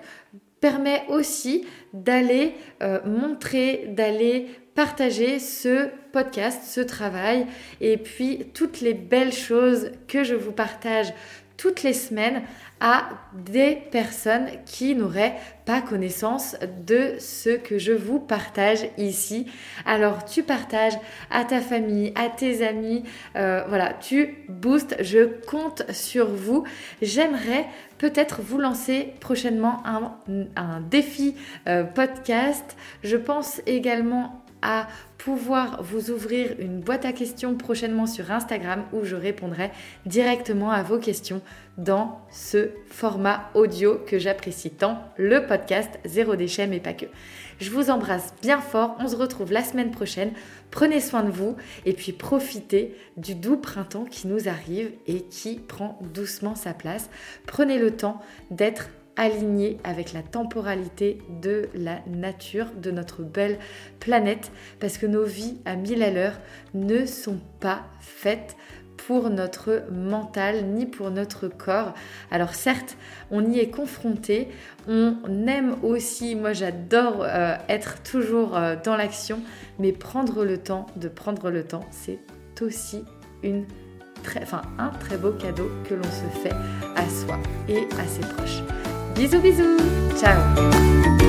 permet 0.65 1.03
aussi 1.11 1.67
d'aller 1.93 2.55
euh, 2.83 2.99
montrer, 3.05 3.85
d'aller 3.89 4.47
partager 4.75 5.39
ce 5.39 5.91
podcast, 6.11 6.63
ce 6.65 6.81
travail. 6.81 7.47
Et 7.83 7.99
puis 7.99 8.47
toutes 8.55 8.81
les 8.81 8.95
belles 8.95 9.35
choses 9.35 9.91
que 10.09 10.25
je 10.25 10.35
vous 10.35 10.53
partage 10.53 11.13
toutes 11.57 11.83
les 11.83 11.93
semaines 11.93 12.43
à 12.81 13.09
des 13.33 13.79
personnes 13.91 14.49
qui 14.67 14.95
n'auraient 14.95 15.37
pas 15.65 15.81
connaissance 15.81 16.57
de 16.87 17.15
ce 17.19 17.51
que 17.51 17.79
je 17.79 17.93
vous 17.93 18.19
partage 18.19 18.87
ici. 18.99 19.47
Alors 19.87 20.25
tu 20.25 20.43
partages 20.43 20.99
à 21.31 21.45
ta 21.45 21.61
famille, 21.61 22.13
à 22.17 22.29
tes 22.29 22.67
amis, 22.67 23.05
euh, 23.37 23.63
voilà, 23.69 23.95
tu 23.95 24.45
boostes, 24.49 24.97
je 25.01 25.25
compte 25.47 25.91
sur 25.93 26.29
vous. 26.29 26.65
J'aimerais 27.01 27.67
peut-être 27.99 28.43
vous 28.43 28.59
lancer 28.59 29.15
prochainement 29.21 29.83
un, 29.87 30.81
défi 30.91 31.37
euh, 31.67 31.85
podcast. 31.85 32.77
Je 33.03 33.17
pense 33.17 33.63
également 33.67 34.44
pouvoir 35.19 35.83
vous 35.83 36.11
ouvrir 36.11 36.55
une 36.59 36.81
boîte 36.81 37.05
à 37.05 37.13
questions 37.13 37.55
prochainement 37.55 38.07
sur 38.07 38.31
Instagram 38.31 38.85
où 38.93 39.05
je 39.05 39.17
répondrai 39.17 39.71
directement 40.07 40.71
à 40.71 40.83
vos 40.83 40.99
questions 40.99 41.41
dans 41.79 42.21
ce 42.31 42.71
format 42.87 43.51
audio 43.55 43.99
que 44.07 44.19
j'apprécie 44.19 44.71
tant, 44.71 45.03
le 45.17 45.47
podcast 45.47 45.99
Zéro 46.05 46.37
déchet 46.37 46.67
mais 46.67 46.81
pas 46.81 46.93
que. 46.93 47.07
Je 47.61 47.71
vous 47.71 47.91
embrasse 47.91 48.35
bien 48.43 48.61
fort, 48.61 48.97
on 48.99 49.09
se 49.09 49.17
retrouve 49.17 49.53
la 49.53 49.63
semaine 49.63 49.91
prochaine. 49.91 50.33
Prenez 50.71 51.01
soin 51.01 51.23
de 51.23 51.31
vous 51.31 51.57
et 51.87 51.93
puis 51.93 52.13
profitez 52.13 52.97
du 53.17 53.35
doux 53.35 53.57
printemps 53.57 54.05
qui 54.05 54.27
nous 54.27 54.49
arrive 54.49 54.93
et 55.07 55.23
qui 55.23 55.57
prend 55.57 55.99
doucement 56.13 56.55
sa 56.55 56.75
place. 56.75 57.09
Prenez 57.47 57.79
le 57.79 57.93
temps 57.93 58.21
d'être 58.51 58.89
aligné 59.17 59.79
avec 59.85 60.13
la 60.13 60.23
temporalité 60.23 61.19
de 61.43 61.69
la 61.75 62.01
nature, 62.07 62.67
de 62.77 62.91
notre 62.91 63.23
belle 63.23 63.59
planète, 64.01 64.51
parce 64.81 64.99
que 64.99 65.07
nos 65.07 65.25
vies 65.25 65.59
à 65.65 65.77
mille 65.77 66.03
à 66.03 66.11
l'heure 66.11 66.39
ne 66.75 67.07
sont 67.07 67.41
pas 67.61 67.83
faites 68.01 68.57
pour 68.97 69.29
notre 69.29 69.85
mental 69.91 70.65
ni 70.67 70.87
pour 70.87 71.11
notre 71.11 71.49
corps. 71.49 71.95
Alors 72.31 72.55
certes, 72.55 72.97
on 73.31 73.45
y 73.45 73.59
est 73.59 73.69
confronté, 73.69 74.49
on 74.89 75.17
aime 75.47 75.77
aussi, 75.83 76.35
moi 76.35 76.53
j'adore 76.53 77.23
euh, 77.23 77.57
être 77.69 78.03
toujours 78.03 78.57
euh, 78.57 78.77
dans 78.83 78.97
l'action, 78.97 79.41
mais 79.79 79.93
prendre 79.93 80.45
le 80.45 80.59
temps 80.59 80.87
de 80.97 81.09
prendre 81.09 81.51
le 81.51 81.65
temps, 81.65 81.85
c'est 81.91 82.21
aussi 82.61 83.05
une 83.43 83.67
très, 84.23 84.43
enfin, 84.43 84.63
un 84.79 84.89
très 84.89 85.19
beau 85.19 85.33
cadeau 85.33 85.71
que 85.89 85.95
l'on 85.95 86.03
se 86.05 86.39
fait 86.43 86.55
à 86.97 87.09
soi 87.09 87.39
et 87.69 87.87
à 88.01 88.07
ses 88.07 88.21
proches. 88.21 88.63
Bisous 89.15 89.41
bisous. 89.41 89.81
Ciao 90.19 91.24